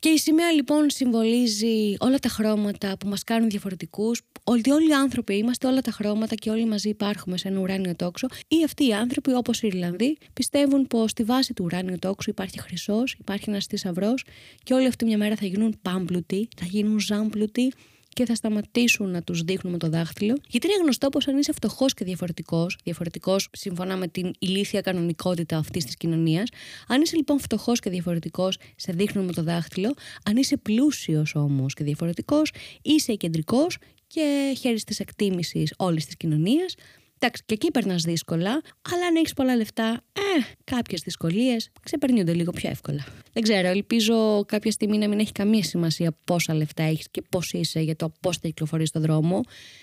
Και 0.00 0.08
η 0.08 0.18
σημαία 0.18 0.52
λοιπόν 0.52 0.90
συμβολίζει 0.90 1.94
όλα 1.98 2.18
τα 2.18 2.28
χρώματα 2.28 2.96
που 2.98 3.08
μας 3.08 3.24
κάνουν 3.24 3.48
διαφορετικούς, 3.48 4.22
ότι 4.44 4.70
όλοι 4.70 4.88
οι 4.88 4.92
άνθρωποι 4.92 5.34
είμαστε 5.34 5.66
όλα 5.66 5.80
τα 5.80 5.90
χρώματα 5.90 6.34
και 6.34 6.50
όλοι 6.50 6.66
μαζί 6.66 6.88
υπάρχουμε 6.88 7.36
σε 7.36 7.48
ένα 7.48 7.60
ουράνιο 7.60 7.96
τόξο 7.96 8.26
ή 8.48 8.64
αυτοί 8.64 8.86
οι 8.86 8.92
άνθρωποι 8.92 9.32
όπως 9.32 9.62
οι 9.62 9.66
Ιρλανδοί 9.66 10.16
πιστεύουν 10.32 10.86
πως 10.86 11.10
στη 11.10 11.24
βάση 11.24 11.54
του 11.54 11.64
ουράνιου 11.64 11.98
τόξου 11.98 12.30
υπάρχει 12.30 12.60
χρυσός, 12.60 13.16
υπάρχει 13.18 13.50
ένας 13.50 13.66
θησαυρό 13.66 14.14
και 14.62 14.74
όλοι 14.74 14.86
αυτοί 14.86 15.04
μια 15.04 15.16
μέρα 15.16 15.36
θα 15.36 15.46
γίνουν 15.46 15.78
πάμπλουτοι, 15.82 16.48
θα 16.56 16.64
γίνουν 16.64 17.00
ζάμπλουτοι 17.00 17.72
και 18.18 18.24
θα 18.24 18.34
σταματήσουν 18.34 19.10
να 19.10 19.22
τους 19.22 19.42
δείχνουν 19.42 19.72
με 19.72 19.78
το 19.78 19.88
δάχτυλο. 19.88 20.38
Γιατί 20.48 20.66
είναι 20.66 20.76
γνωστό 20.82 21.08
πως 21.08 21.28
αν 21.28 21.38
είσαι 21.38 21.52
φτωχός 21.52 21.94
και 21.94 22.04
διαφορετικός, 22.04 22.78
διαφορετικός 22.84 23.48
σύμφωνα 23.52 23.96
με 23.96 24.08
την 24.08 24.30
ηλίθια 24.38 24.80
κανονικότητα 24.80 25.56
αυτής 25.56 25.84
της 25.84 25.96
κοινωνίας, 25.96 26.48
αν 26.88 27.00
είσαι 27.02 27.16
λοιπόν 27.16 27.40
φτωχός 27.40 27.80
και 27.80 27.90
διαφορετικός, 27.90 28.58
σε 28.76 28.92
δείχνουν 28.92 29.24
με 29.24 29.32
το 29.32 29.42
δάχτυλο. 29.42 29.94
Αν 30.24 30.36
είσαι 30.36 30.56
πλούσιος 30.56 31.34
όμως 31.34 31.74
και 31.74 31.84
διαφορετικός, 31.84 32.52
είσαι 32.82 33.14
κεντρικός 33.14 33.78
και 34.06 34.54
χέρι 34.58 34.80
της 34.80 35.00
εκτίμησης 35.00 35.74
όλης 35.76 36.06
της 36.06 36.16
κοινωνίας. 36.16 36.74
Εντάξει, 37.20 37.42
και 37.46 37.54
εκεί 37.54 37.70
περνάς 37.70 38.02
δύσκολα, 38.02 38.50
αλλά 38.92 39.06
αν 39.08 39.16
έχεις 39.16 39.32
πολλά 39.32 39.56
λεφτά, 39.56 40.04
ε, 40.12 40.42
κάποιες 40.64 41.00
δυσκολίες 41.00 41.70
ξεπερνιούνται 41.82 42.32
λίγο 42.32 42.50
πιο 42.50 42.70
εύκολα. 42.70 43.06
Δεν 43.32 43.42
ξέρω, 43.42 43.68
ελπίζω 43.68 44.44
κάποια 44.46 44.70
στιγμή 44.70 44.98
να 44.98 45.08
μην 45.08 45.18
έχει 45.18 45.32
καμία 45.32 45.62
σημασία 45.62 46.16
πόσα 46.24 46.54
λεφτά 46.54 46.82
έχεις 46.82 47.08
και 47.10 47.22
πώς 47.28 47.52
είσαι 47.52 47.80
για 47.80 47.96
το 47.96 48.12
πώς 48.20 48.36
θα 48.36 48.48
κυκλοφορείς 48.48 48.88
στον 48.88 49.02
δρόμο. 49.02 49.40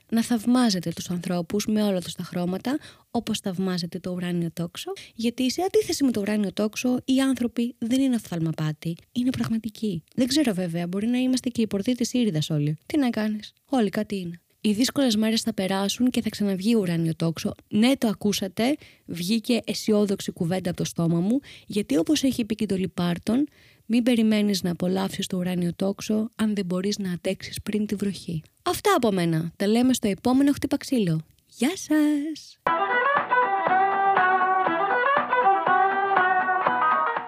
Να 0.09 0.23
θαυμάζετε 0.23 0.91
τους 0.95 1.09
ανθρώπους 1.09 1.65
με 1.65 1.83
όλα 1.83 2.01
τους 2.01 2.13
τα 2.13 2.23
χρώματα, 2.23 2.77
όπως 3.11 3.39
θαυμάζετε 3.39 3.99
το 3.99 4.11
ουράνιο 4.11 4.49
τόξο, 4.53 4.91
γιατί 5.15 5.51
σε 5.51 5.61
αντίθεση 5.61 6.03
με 6.03 6.11
το 6.11 6.21
ουράνιο 6.21 6.53
τόξο, 6.53 6.97
οι 7.05 7.19
άνθρωποι 7.19 7.75
δεν 7.77 8.01
είναι 8.01 8.15
οφθαλμαπάτοι, 8.15 8.97
είναι 9.11 9.29
πραγματικοί. 9.29 10.03
Δεν 10.15 10.27
ξέρω 10.27 10.53
βέβαια, 10.53 10.87
μπορεί 10.87 11.07
να 11.07 11.17
είμαστε 11.17 11.49
και 11.49 11.61
οι 11.61 11.67
πορτοί 11.67 11.95
τη 11.95 12.19
ήρυδα 12.19 12.39
όλοι. 12.49 12.77
Τι 12.85 12.97
να 12.97 13.09
κάνεις, 13.09 13.53
όλοι 13.69 13.89
κάτι 13.89 14.15
είναι. 14.15 14.39
Οι 14.65 14.73
δύσκολες 14.73 15.15
μέρες 15.15 15.41
θα 15.41 15.53
περάσουν 15.53 16.09
και 16.09 16.21
θα 16.21 16.29
ξαναβγεί 16.29 16.75
ουράνιο 16.75 17.15
τόξο. 17.15 17.55
Ναι, 17.67 17.97
το 17.97 18.07
ακούσατε. 18.07 18.75
Βγήκε 19.05 19.61
αισιόδοξη 19.65 20.31
κουβέντα 20.31 20.69
από 20.69 20.77
το 20.77 20.85
στόμα 20.85 21.19
μου, 21.19 21.39
γιατί 21.65 21.97
όπως 21.97 22.23
έχει 22.23 22.45
πει 22.45 22.55
και 22.55 22.65
το 22.65 22.75
Λιπάρτον, 22.75 23.47
μην 23.85 24.03
περιμένεις 24.03 24.63
να 24.63 24.71
απολαύσεις 24.71 25.27
το 25.27 25.37
ουράνιο 25.37 25.73
τόξο 25.75 26.31
αν 26.35 26.55
δεν 26.55 26.65
μπορείς 26.65 26.97
να 26.97 27.11
αντέξεις 27.11 27.61
πριν 27.61 27.85
τη 27.85 27.95
βροχή. 27.95 28.41
Αυτά 28.63 28.93
από 28.95 29.11
μένα. 29.11 29.51
Τα 29.55 29.67
λέμε 29.67 29.93
στο 29.93 30.07
επόμενο 30.07 30.51
χτύπα 30.51 30.77
ξύλο. 30.77 31.21
Γεια 31.47 31.71
σας! 31.75 32.59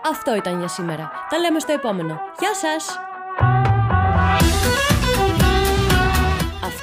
Αυτό 0.10 0.36
ήταν 0.36 0.60
για 0.60 0.68
σήμερα. 0.68 1.12
Τα 1.30 1.38
λέμε 1.38 1.60
στο 1.60 1.72
επόμενο. 1.72 2.20
Γεια 2.40 2.54
σας! 2.54 3.07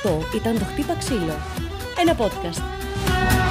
Αυτό 0.05 0.37
ήταν 0.37 0.59
το 0.59 0.65
Χτύπα 0.65 0.95
Ξύλο. 0.95 1.35
Ένα 1.99 2.17
podcast. 2.17 3.44